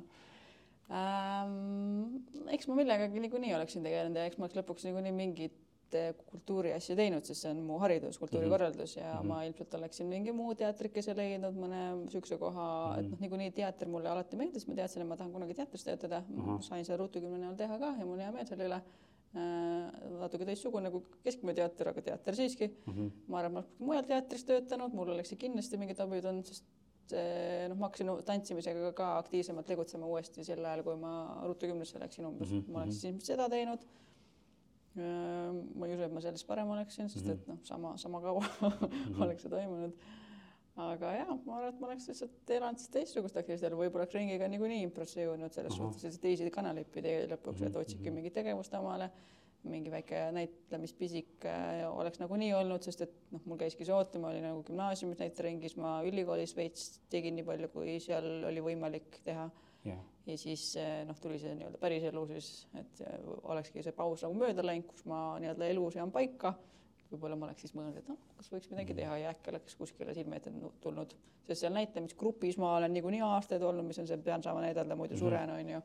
[0.91, 2.23] ähm,.
[2.53, 5.59] eks ma millegagi niikuinii oleksin tegelenud ja eks ma oleks lõpuks niikuinii mingit
[6.31, 9.29] kultuuriasju teinud, sest see on mu haridus, kultuurikorraldus ja mm -hmm.
[9.33, 13.01] ma ilmselt oleksin mingi muu teatrikese leidnud mõne niisuguse koha mm, -hmm.
[13.01, 16.23] et noh, niikuinii teater mulle alati meeldis, ma teadsin, et ma tahan kunagi teatris töötada
[16.29, 16.63] mm, -hmm.
[16.63, 20.21] sain seda Ruutu kümne näol teha ka ja mul on hea meel selle üle äh,.
[20.21, 22.93] natuke teistsugune kui keskmine teater, aga teater siiski mm.
[22.93, 23.11] -hmm.
[23.27, 26.65] ma arvan, ma oleks mujal teatris töötanud, mul oleks kindlasti mingid abid olnud, sest
[27.69, 32.27] noh, ma hakkasin tantsimisega ka aktiivsemalt tegutsema uuesti sel ajal, kui ma Ruutu kümnesse läksin
[32.27, 32.73] umbes mm, -hmm.
[32.73, 33.87] ma oleks siis seda teinud
[34.99, 37.53] ma ei usu, et ma sellest parem oleksin, sest et mhm.
[37.53, 39.23] noh, sama, sama kaua mm -hmm.
[39.23, 39.93] oleks see toimunud.
[40.81, 44.49] aga jah, ma arvan, et ma oleks lihtsalt elanud teistsugust aktiivset elu, võib-olla oleks ringiga
[44.49, 45.93] niikuinii improsse jõudnud selles -huh.
[45.93, 48.15] suhtes, et teisi kanaleid pidi lõpuks, et mhm, otsidki mhm.
[48.15, 49.11] mingit tegevust omale,
[49.63, 54.41] mingi väike näitlemispisik äh, oleks nagunii olnud, sest et noh, mul käiski see ootama, oli
[54.41, 59.51] nagu gümnaasiumis näiteringis, ma ülikoolis veits tegin nii palju, kui seal oli võimalik teha
[59.85, 64.23] jah, ja siis eh, noh, tuli see nii-öelda päriselu siis, et eh, olekski see paus
[64.27, 66.55] nagu mööda läinud, kus ma nii-öelda elus jään paika.
[67.11, 70.13] võib-olla ma oleks siis mõelnud, et noh, kas võiks midagi teha ja äkki oleks kuskile
[70.15, 71.15] silme ette nu- tulnud,
[71.49, 75.15] sest seal näitlemisgrupis ma olen niikuinii aastaid olnud, mis on see, pean saama näidelda, muidu
[75.17, 75.21] Mhm.
[75.25, 75.81] suren, on ju.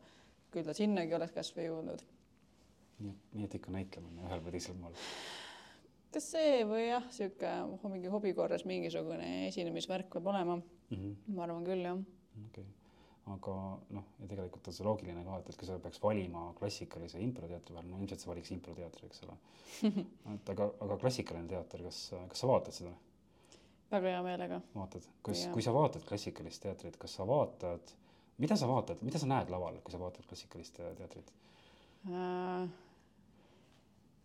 [0.51, 2.03] küll ta sinnagi oleks kasvõi jõudnud.
[3.33, 4.93] nii et, ikka näitlemine ühel või teisel moel.
[6.13, 10.61] kas see või jah, niisugune mingi hobi korras mingisugune esinemisvärk peab olema,
[11.27, 11.95] ma arvan küll jah.
[11.97, 12.65] Mhm, okei,
[13.33, 13.53] aga
[13.97, 17.73] noh, ja tegelikult on see loogiline ka, et, et kui sa peaks valima klassikalise improteatri
[17.73, 19.37] vahel, no ilmselt sa valiks improteatri, eks ole.
[20.35, 22.93] et aga, aga klassikaline teater, kas, kas sa vaatad seda?
[23.89, 24.61] väga hea meelega.
[24.75, 27.95] vaatad, kas kui sa vaatad klassikalist teatrit, kas sa vaatad,
[28.41, 31.33] mida sa vaatad, mida sa näed laval, kui sa vaatad klassikalist teatrit?
[32.05, 32.69] Äh,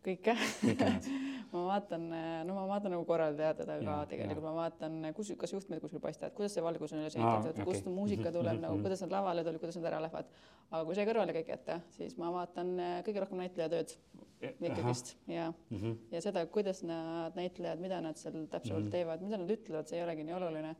[0.05, 1.13] kõike kõike näed?
[1.71, 2.05] vaatan,
[2.49, 4.51] no ma vaatan nagu korraldajad, aga Jaa, tegelikult jaa.
[4.51, 7.63] ma vaatan, kus, kas juhtmed kuskil paistavad, kuidas see valgus on üles ehitatud okei.
[7.63, 8.83] okay., kust muusika tuleb Mhm, nagu mhm.
[8.87, 10.27] kuidas nad lavale tulevad, kuidas nad ära lähevad.
[10.71, 13.97] aga kui see kõrvale kõik jätta, siis ma vaatan äh, kõige rohkem näitlejatööd
[14.69, 15.97] ikkagist ja, Mhm.
[16.13, 18.91] ja seda, kuidas nad näitlejad, mida nad seal täpsemalt Mhm.
[18.95, 20.77] teevad, mida nad ütlevad, see ei olegi nii oluline.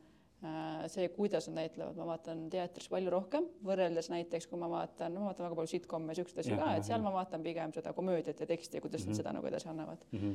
[0.89, 5.27] see, kuidas nad näitlevad, ma vaatan teatris palju rohkem, võrreldes näiteks, kui ma vaatan, ma
[5.27, 8.47] vaatan väga palju sitcom'e, siukseid asju ka, et seal ma vaatan pigem seda komöödiat ja
[8.49, 9.09] teksti ja kuidas Mhm.
[9.11, 10.01] nad seda nagu edasi annavad.
[10.11, 10.31] Mhm.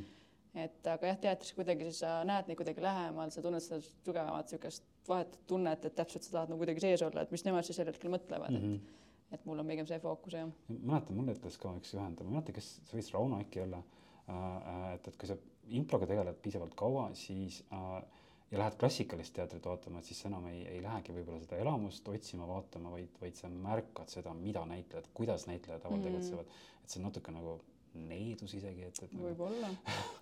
[0.55, 4.45] Et aga jah, teatris kuidagi siis sa näed neid kuidagi lähemal, sa tunned seda tugevamat
[4.51, 7.75] niisugust vahetut tunnet, et täpselt sa tahad nagu kuidagi sees olla, et mis nemad siis
[7.77, 8.73] sel hetkel mõtlevad mm, Mhm.
[8.73, 8.79] -hmm.
[9.31, 10.49] et, et mul on pigem see fookus jah.
[10.69, 13.83] mäletan, mulle ütles ka üks juhendaja, ma ei mäleta, kes, see võis Rauno äkki olla,
[14.95, 15.37] et, et kui sa
[15.69, 18.03] improga tegeled piisavalt kaua, siis äh,
[18.51, 22.07] ja lähed klassikalist teatrit vaatama, et siis sa enam ei, ei lähegi võib-olla seda elamust
[22.07, 26.07] otsima, vaatama, vaid, vaid sa märkad seda, mida näitlejad, kuidas näitlejad laval Mhm.
[26.07, 26.45] tegutsevad.
[26.83, 27.59] et see on natuke nagu
[28.07, 29.71] needus isegi, et, et nagu, võib-olla,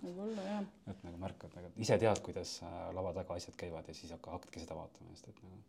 [0.02, 0.66] võib-olla jah.
[0.92, 4.34] et nagu märkad nagu, ise tead, kuidas äh, lava taga asjad käivad ja siis hakka,
[4.38, 5.62] hakkadki seda vaatama just, et nagu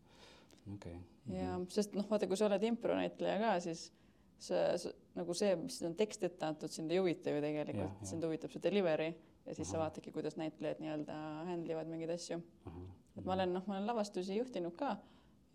[0.74, 1.38] okei okay..
[1.38, 3.88] ja sest noh, vaata, kui sa oled impronäitleja ka, siis
[4.38, 8.24] sa, sa nagu see, mis on tekst ette antud, sind ei huvita ju tegelikult, sind
[8.26, 9.10] huvitab see delivery
[9.48, 9.88] ja siis sa Ahah.
[9.88, 12.40] vaatadki, kuidas näitlejad nii-öelda handle ivad mingeid asju.
[13.16, 14.96] Et ma olen noh, ma olen lavastusi juhtinud ka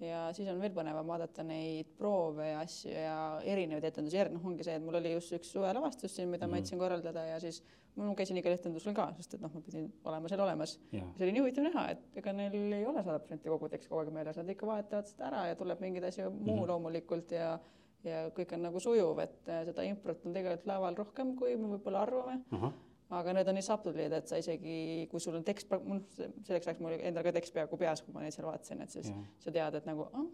[0.03, 4.63] ja siis on veel põnevam vaadata neid proove ja asju ja erinevaid etendusi noh, ongi
[4.67, 6.61] see, et mul oli just üks suvelavastus siin, mida ma Mhm.
[6.61, 7.61] aitasin korraldada ja siis
[7.95, 10.79] ma käisin igal etendusel ka, sest et noh, ma pidin olema seal olemas.
[10.91, 14.01] see oli nii huvitav näha, et ega neil ei ole sada protsenti kogu tekst kogu
[14.01, 16.67] aeg meeles, nad ikka vahetavad seda ära ja tuleb mingeid asju muu Mhm.
[16.67, 17.59] loomulikult ja
[18.03, 21.67] ja kõik on nagu sujuv, et äh, seda improt on tegelikult laval rohkem, kui me
[21.77, 22.73] võib-olla arvame, ahah,
[23.19, 24.77] aga need on nii subtle'id, et sa isegi,
[25.11, 28.23] kui sul on tekst, noh, selleks ajaks mul endal ka tekst peaaegu peas, kui ma
[28.23, 29.25] neid seal vaatasin, et siis jah.
[29.43, 30.29] sa tead, et nagu ah,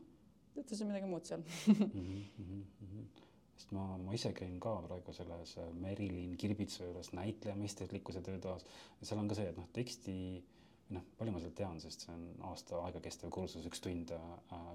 [0.53, 1.43] ta ütles midagi muud seal.
[1.71, 3.09] Mhm, mhm, mhm.
[3.55, 8.63] sest ma, ma ise käin ka praegu selles äh, Merilin Kirbitsa juures näitleja meisterlikkuse töötoas
[9.01, 10.58] ja seal on ka see, et noh, teksti või
[10.95, 14.23] noh, palju ma sealt tean, sest see on aasta aega kestev kursus, üks tund äh,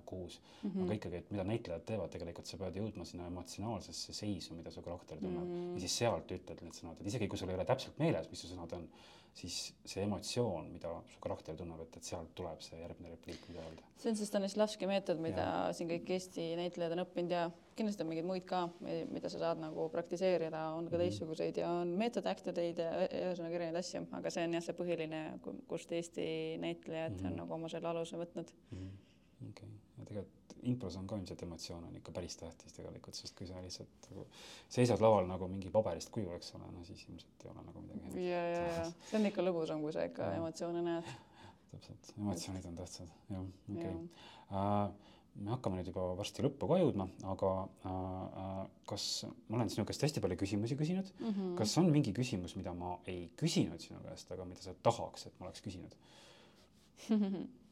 [0.07, 0.85] kuus mm, -hmm.
[0.85, 4.83] aga ikkagi, et mida näitlejad teevad, tegelikult sa pead jõudma sinna emotsionaalsesse seisu, mida su
[4.83, 5.75] karakter tunneb mm -hmm.
[5.75, 8.41] ja siis sealt ütled need sõnad, et isegi kui sul ei ole täpselt meeles, mis
[8.41, 8.89] su sõnad on,
[9.35, 13.61] siis see emotsioon, mida su karakter tunneb, et, et sealt tuleb see järgmine repliik, mida
[13.66, 13.82] öelda.
[13.99, 18.09] see on see Stanislavski meetod, mida siin kõik Eesti näitlejad on õppinud ja kindlasti on
[18.12, 18.61] mingeid muid ka,
[19.11, 21.03] mida sa saad nagu praktiseerida, on ka Mhm.
[21.03, 24.72] teistsuguseid ja on meetod actor eid ja ühesõnaga erinevaid asju, aga see on jah, see
[24.78, 25.22] põhiline,
[25.68, 27.24] kust Eesti näitlejad mm Mhm.
[27.26, 27.32] -hmm.
[27.32, 28.53] on nagu oma selle aluse võtnud.
[29.51, 29.68] okei,
[29.99, 33.62] ja tegelikult impros on ka ilmselt emotsioon on ikka päris tähtis tegelikult, sest kui sa
[33.62, 34.27] lihtsalt nagu
[34.73, 38.27] seisad laval nagu mingi paberist kuju, eks ole, no siis ilmselt ei ole nagu midagi
[38.27, 40.37] ja, ja, ja see on ikka lõbusam, kui sa ikka Jah.
[40.41, 41.11] emotsioone näed.
[41.73, 45.11] täpselt, emotsioonid on tähtsad, jah, okei okay..
[45.35, 47.99] me hakkame nüüd juba varsti lõppu ka jõudma, aga äh,
[48.45, 48.62] äh,
[48.93, 49.09] kas,
[49.49, 51.27] ma olen sinu käest hästi palju küsimusi küsinud mm.
[51.33, 51.57] -hmm.
[51.59, 55.41] kas on mingi küsimus, mida ma ei küsinud sinu käest, aga mida sa tahaks, et
[55.41, 55.99] ma oleks küsinud?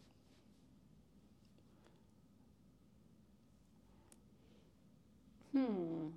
[5.53, 6.13] Hmm.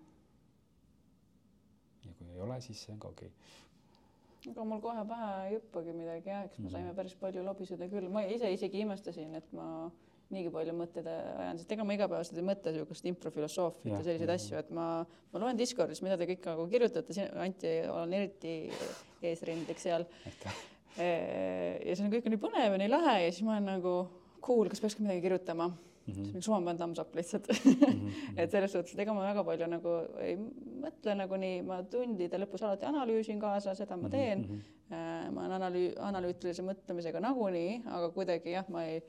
[2.05, 4.51] ja kui ei ole, siis see on ka okei okay..
[4.51, 6.73] ega mul kohe pähe ei hüppagi midagi jah, eks me Mhm.
[6.75, 9.65] saime päris palju lobiseda küll, ma ise isegi imestasin, et ma
[10.31, 14.35] niigi palju mõtteid ajan, sest ega ma igapäevaselt ei mõtle niisugust improfilosoofiat ja selliseid jah,
[14.39, 14.85] asju, et ma,
[15.33, 18.55] ma loen Discordis, mida te kõik nagu kirjutate, Anti, olen eriti
[19.21, 20.05] eesrindlik seal.
[20.25, 20.63] aitäh.
[20.97, 23.95] ja see on kõik nii põnev ja nii lahe ja siis ma olen nagu
[24.41, 25.69] cool, kas peaks ka midagi kirjutama
[26.07, 26.13] Mhm.
[26.23, 27.47] siis mingi suva ma thumbs up lihtsalt
[28.37, 32.37] et selles suhtes, et ega ma väga palju nagu ei mõtle nagu nii, ma tundide
[32.43, 34.45] lõpus alati analüüsin kaasa, seda Mhm, ma teen.
[35.33, 38.99] ma olen analüü-, analüütilise mõtlemisega nagunii, aga kuidagi jah, ma ei,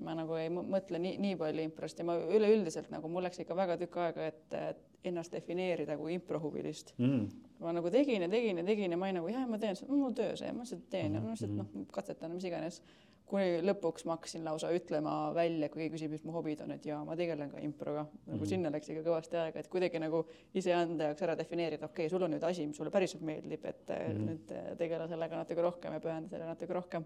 [0.00, 3.38] ma nagu ei mõ- mõtle nii, nii palju improst ja ma üleüldiselt nagu mul läks
[3.44, 6.94] ikka väga tükk aega, et ennast defineerida kui improhuvilist.
[6.98, 7.28] Mm.
[7.60, 10.12] ma nagu tegin ja tegin ja tegin ja ma olin nagu jah, ma teen, mul
[10.16, 12.80] töö see, ma lihtsalt teen ja ma lihtsalt Mhm, noh, katsetan, mis iganes.
[13.28, 16.86] Kuni lõpuks ma hakkasin lausa ütlema välja, kui keegi küsib, mis mu hobid on, et
[16.86, 18.04] jaa, ma tegelen ka improga.
[18.04, 18.48] nagu mm -hmm.
[18.48, 22.22] sinna läks ikka kõvasti aega, et kuidagi nagu iseenda jaoks ära defineerida, okei okay,, sul
[22.22, 24.26] on nüüd asi, mis sulle päriselt meeldib, et mm -hmm.
[24.28, 27.04] nüüd tegele sellega natuke rohkem ja pühenda sellele natuke rohkem.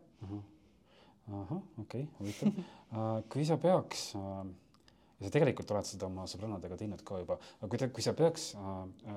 [1.32, 3.22] ahah, okei okay,, huvitav uh,.
[3.32, 4.46] kui sa peaks uh
[5.18, 8.14] ja sa tegelikult oled seda oma sõbrannadega teinud ka juba, aga kui ta, kui sa
[8.18, 8.74] peaks äh,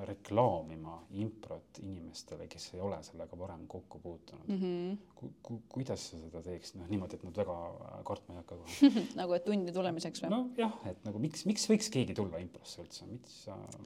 [0.10, 4.96] reklaamima improt inimestele, kes ei ole sellega varem kokku puutunud mm, -hmm.
[5.20, 8.62] ku, ku, kuidas sa seda teeks, noh niimoodi, et nad väga äh, kartma ei hakka
[8.62, 8.92] kohe
[9.22, 10.32] nagu, et tundi tulemiseks või?
[10.36, 13.44] nojah, et nagu miks, miks võiks keegi tulla improsse üldse, mis,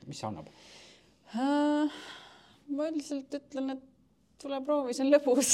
[0.08, 0.48] mis see annab
[1.36, 2.00] uh,?
[2.76, 3.84] ma üldiselt ütlen, et
[4.46, 5.52] tule proovi, see on lõbus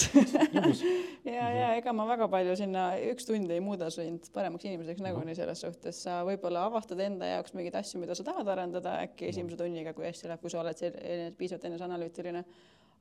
[1.27, 5.37] ja, ja ega ma väga palju sinna, üks tund ei muuda sind paremaks inimeseks nagunii
[5.37, 9.59] selles suhtes, sa võib-olla avastad enda jaoks mingeid asju, mida sa tahad arendada äkki esimese
[9.59, 12.45] tunniga, kui hästi läheb, kui sa oled piisavalt eneseanalüütiline.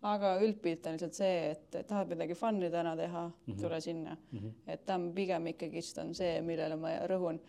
[0.09, 3.61] aga üldpilt on lihtsalt see, et tahad midagi fun'i täna teha mm, -hmm.
[3.61, 4.39] tule sinna mm.
[4.39, 4.53] -hmm.
[4.67, 7.41] et ta on pigem ikkagist on see, millele ma rõhun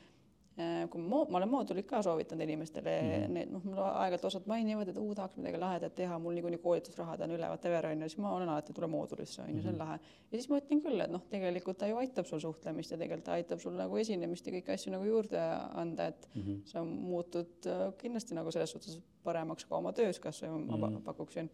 [0.92, 3.36] kui ma, ma olen moodulit ka soovitanud inimestele mm, -hmm.
[3.38, 7.24] need noh, mul aeg-ajalt osad mainivad, et uu, tahaks midagi lahedat teha, mul niikuinii koolitusrahad
[7.24, 9.76] on üle, whatever on ju, siis ma olen alati, tule moodulisse on ju see on
[9.76, 9.84] mhm.
[9.84, 10.00] lahe.
[10.32, 13.26] ja siis ma ütlen küll, et noh, tegelikult ta ju aitab sul suhtlemist ja tegelikult
[13.30, 15.42] ta aitab sul nagu esinemist ja kõiki asju nagu juurde
[15.84, 16.62] anda, et mm -hmm.
[16.66, 20.84] sa muutud äh, kindlasti nagu selles suhtes paremaks ka oma töös, kas või ma mm
[20.84, 21.02] -hmm.
[21.02, 21.50] pakuksin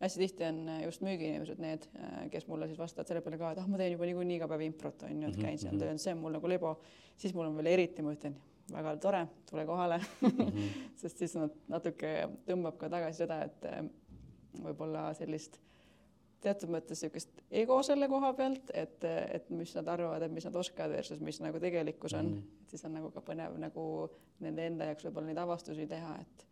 [0.00, 3.52] hästi tihti on äh, just müügiinimesed need, äh, kes mulle siis vastavad selle peale ka,
[3.52, 5.74] et ah, ma teen juba niikuinii iga päev improt on ju, et mhm, käin seal
[5.74, 5.84] -hmm.
[5.84, 6.78] tööl, see on mul nagu lebo.
[7.16, 8.36] siis mul on veel eriti, ma ütlen,
[8.72, 10.00] väga tore, tule kohale.
[10.22, 10.68] -hmm.
[11.00, 13.84] sest siis nad natuke tõmbab ka tagasi seda, et äh,
[14.64, 15.60] võib-olla sellist
[16.40, 20.56] teatud mõttes niisugust ego selle koha pealt, et, et mis nad arvavad, et mis nad
[20.56, 22.62] oskavad versus mis nagu tegelikkus on mm, -hmm.
[22.62, 23.84] et siis on nagu ka põnev nagu
[24.40, 26.46] nende enda jaoks võib-olla neid avastusi teha, et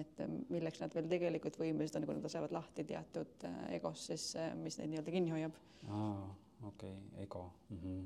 [0.00, 4.10] et äh, milleks nad veel tegelikult võimelised on, kui nad lasevad lahti teatud äh, egost,
[4.10, 5.56] siis äh, mis neid nii-öelda kinni hoiab.
[5.88, 6.28] aa,
[6.70, 7.80] okei okay,, ego mm.
[7.84, 8.04] -hmm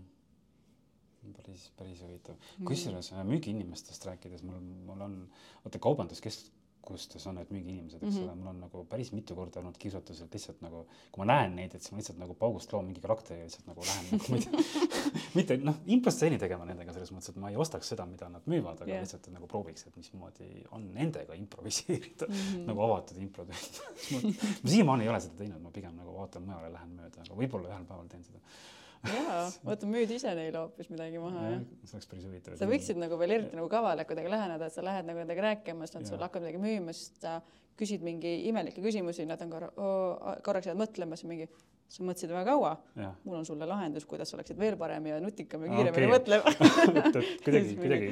[1.37, 2.37] päris, päris huvitav.
[2.65, 5.17] kusjuures müügiinimestest rääkides mul, mul on,
[5.65, 6.53] vaata kaubanduskeskus,
[6.83, 8.25] kus on need müügiinimesed, eks mm -hmm.
[8.25, 11.57] ole, mul on nagu päris mitu korda olnud kiusatus, et lihtsalt nagu, kui ma näen
[11.57, 14.25] neid, et siis ma lihtsalt nagu paugust loon mingi karakteri ja lihtsalt nagu lähen nagu
[14.31, 18.07] ma ei tea, mitte noh, improstseeni tegema nendega selles mõttes, et ma ei ostaks seda,
[18.07, 19.05] mida nad müüvad, aga yeah.
[19.05, 22.67] lihtsalt nagu prooviks, et mismoodi on nendega improviseerida mm -hmm.
[22.71, 24.19] nagu avatud improtund ma,
[24.63, 27.69] ma siiamaani ei ole seda teinud, ma pigem nagu vaatan mujale, lähen mööda, aga võib-olla
[27.75, 28.41] ühel päeval teen seda
[29.07, 31.65] jaa, vaata müüd ise neile hoopis midagi maha ja,, jah.
[31.85, 32.59] see oleks päris huvitav.
[32.61, 35.87] sa võiksid nagu veel eriti nagu kaval kuidagi läheneda, et sa lähed nagu nendega rääkima,
[35.87, 37.39] siis nad sulle hakkavad midagi müüma, siis sa
[37.79, 39.73] küsid mingi imelikke küsimusi, nad on korra,
[40.45, 41.49] korraks jäävad mõtlema, siis mingi
[41.89, 42.73] sa mõtlesid väga kaua,
[43.25, 46.13] mul on sulle lahendus, kuidas oleksid veel parem ja nutikam ja kiiremini okay.
[46.13, 46.53] mõtlema.
[47.47, 48.11] Kuidagi, kuidagi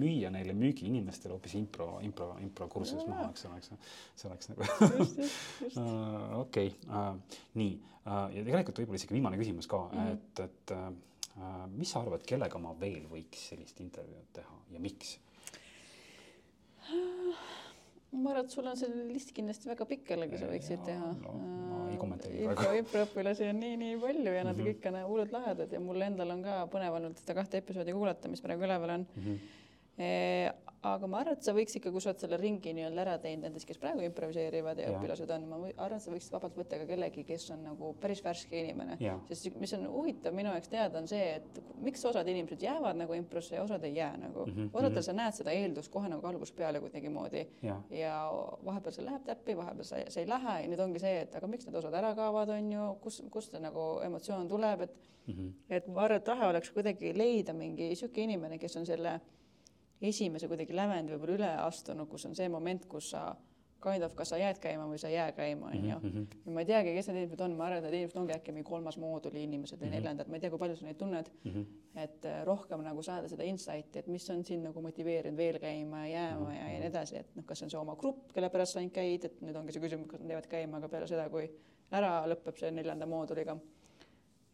[0.00, 3.68] müüa neile müügiinimestele hoopis impro, impro, improkursus maha, eks ole, eks
[4.22, 4.62] see oleks nagu
[6.44, 6.72] okei,
[7.60, 7.78] nii.
[8.00, 10.12] Uh, ja tegelikult võib-olla isegi viimane küsimus ka mm, -hmm.
[10.14, 15.18] et, et uh, mis sa arvad, kellega ma veel võiks sellist intervjuud teha ja miks?
[18.12, 21.34] ma arvan, et sul on see list kindlasti väga pikk jällegi, sa võiksid teha no,.
[21.70, 22.80] ma ei kommenteeri praegu.
[22.82, 24.82] improõpilasi on nii, nii palju ja nad mm -hmm.
[24.82, 28.28] kõik on hullult lahedad ja mul endal on ka põnev olnud seda kahte episoodi kuulata,
[28.28, 29.24] mis praegu üleval on mm.
[29.24, 29.58] -hmm
[30.80, 33.44] aga ma arvan, et sa võiks ikka, kui sa oled selle ringi nii-öelda ära teinud
[33.44, 34.96] nendest, kes praegu improviseerivad ja, ja.
[34.96, 38.22] õpilased on, ma arvan, et sa võiksid vabalt võtta ka kellegi, kes on nagu päris
[38.24, 38.96] värske inimene.
[39.28, 43.16] sest mis on huvitav minu jaoks teada, on see, et miks osad inimesed jäävad nagu
[43.16, 44.70] improsse ja osad ei jää nagu mm -hmm..
[44.72, 48.14] osadel sa näed seda eeldust kohe nagu algusest peale kuidagimoodi ja, ja
[48.64, 51.46] vahepeal see läheb täppi, vahepeal see, see ei lähe ja nüüd ongi see, et aga
[51.46, 54.96] miks need osad ära kaovad, on ju, kus, kust see nagu emotsioon tuleb, et
[55.26, 55.52] mm -hmm.
[55.70, 59.20] et ma arvan, et lahe oleks kuidagi leida mingi niisugune inimene, kes on selle
[60.00, 63.30] esimese kuidagi lävendi võib-olla üle astunud, kus on see moment, kus sa
[63.80, 65.96] kind of, kas sa jääd käima või sa ei jää käima, onju.
[65.96, 66.42] Mhm, mhm.
[66.46, 68.52] ja ma ei teagi, kes need inimesed on, ma arvan, et need inimesed ongi äkki
[68.52, 69.96] mingi kolmas mooduli inimesed või mm -hmm.
[69.96, 71.50] neljandad, ma ei tea, kui palju sa neid tunned mm.
[71.50, 71.64] -hmm.
[72.04, 76.06] et äh, rohkem nagu saada seda insight'i, et mis on sind nagu motiveerinud veel käima
[76.06, 76.60] ja jääma mm -hmm.
[76.60, 78.94] ja, ja nii edasi, et noh, kas on see oma grupp, kelle pärast sa ainult
[78.94, 81.50] käid, et nüüd ongi see küsimus, kas nad jäävad käima, aga peale seda, kui
[81.90, 83.56] ära lõpeb see neljanda mooduliga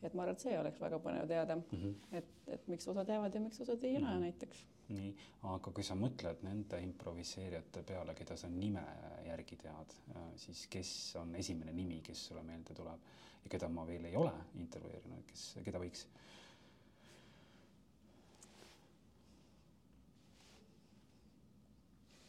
[0.02, 2.16] et ma arvan, et see oleks väga põnev teada mm, -hmm.
[2.18, 4.20] et, et miks osad jäävad ja miks osad ei jää mm -hmm.
[4.20, 5.14] näiteks nii,
[5.50, 8.82] aga kui sa mõtled nende improviseerijate peale, keda sa nime
[9.26, 13.00] järgi tead, äh, siis kes on esimene nimi, kes sulle meelde tuleb
[13.44, 16.06] ja keda ma veel ei ole intervjueerinud, kes, keda võiks?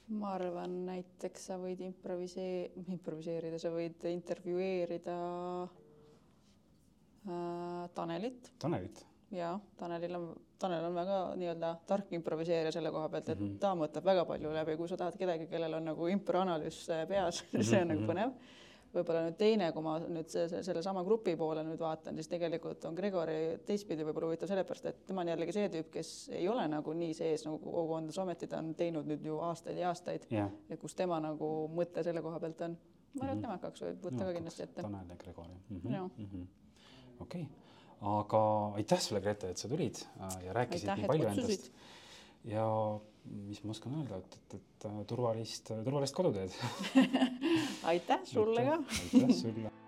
[0.08, 5.18] ma arvan, näiteks sa võid improvisee-, improviseerida, sa võid intervjueerida
[5.66, 5.87] äh,
[7.96, 8.54] Tanelit.
[8.60, 13.48] Tanelit ja Tanelil on, Tanel on väga nii-öelda tark improviseerija selle koha pealt, et mm
[13.48, 13.58] -hmm.
[13.60, 17.44] ta mõtleb väga palju läbi, kui sa tahad kedagi, kellel on nagu improanalüüs äh, peas
[17.44, 17.64] mm, -hmm.
[17.64, 18.12] see on nagu mhm.
[18.12, 18.32] põnev.
[18.94, 20.30] võib-olla nüüd teine, kui ma nüüd
[20.62, 25.22] sellesama grupi poole nüüd vaatan, siis tegelikult on Gregori teistpidi võib-olla huvitav sellepärast, et tema
[25.22, 28.76] on jällegi see tüüp, kes ei ole nagu nii sees nagu kogukondades, ometi ta on
[28.76, 32.62] teinud nüüd ju aastaid ja aastaid jah, ja kus tema nagu mõte selle koha pealt
[32.62, 32.78] on.
[33.14, 33.42] ma arvan, et Mhm.
[33.42, 34.82] tema hakkaks võib võtta ka kindlasti ette.
[34.82, 36.08] Tanel ja Gregor jah Jaa.
[36.18, 36.48] mm -hmm.
[37.20, 37.64] Okei okay.,
[38.18, 38.42] aga
[38.78, 41.72] aitäh sulle, Grete, et sa tulid äh, ja rääkisid aitäh, nii palju endast.
[42.46, 42.68] ja
[43.48, 46.54] mis ma oskan öelda, et, et, et äh, turvalist, turvalist koduteed.
[47.92, 48.80] aitäh sulle ka.
[49.02, 49.74] aitäh sulle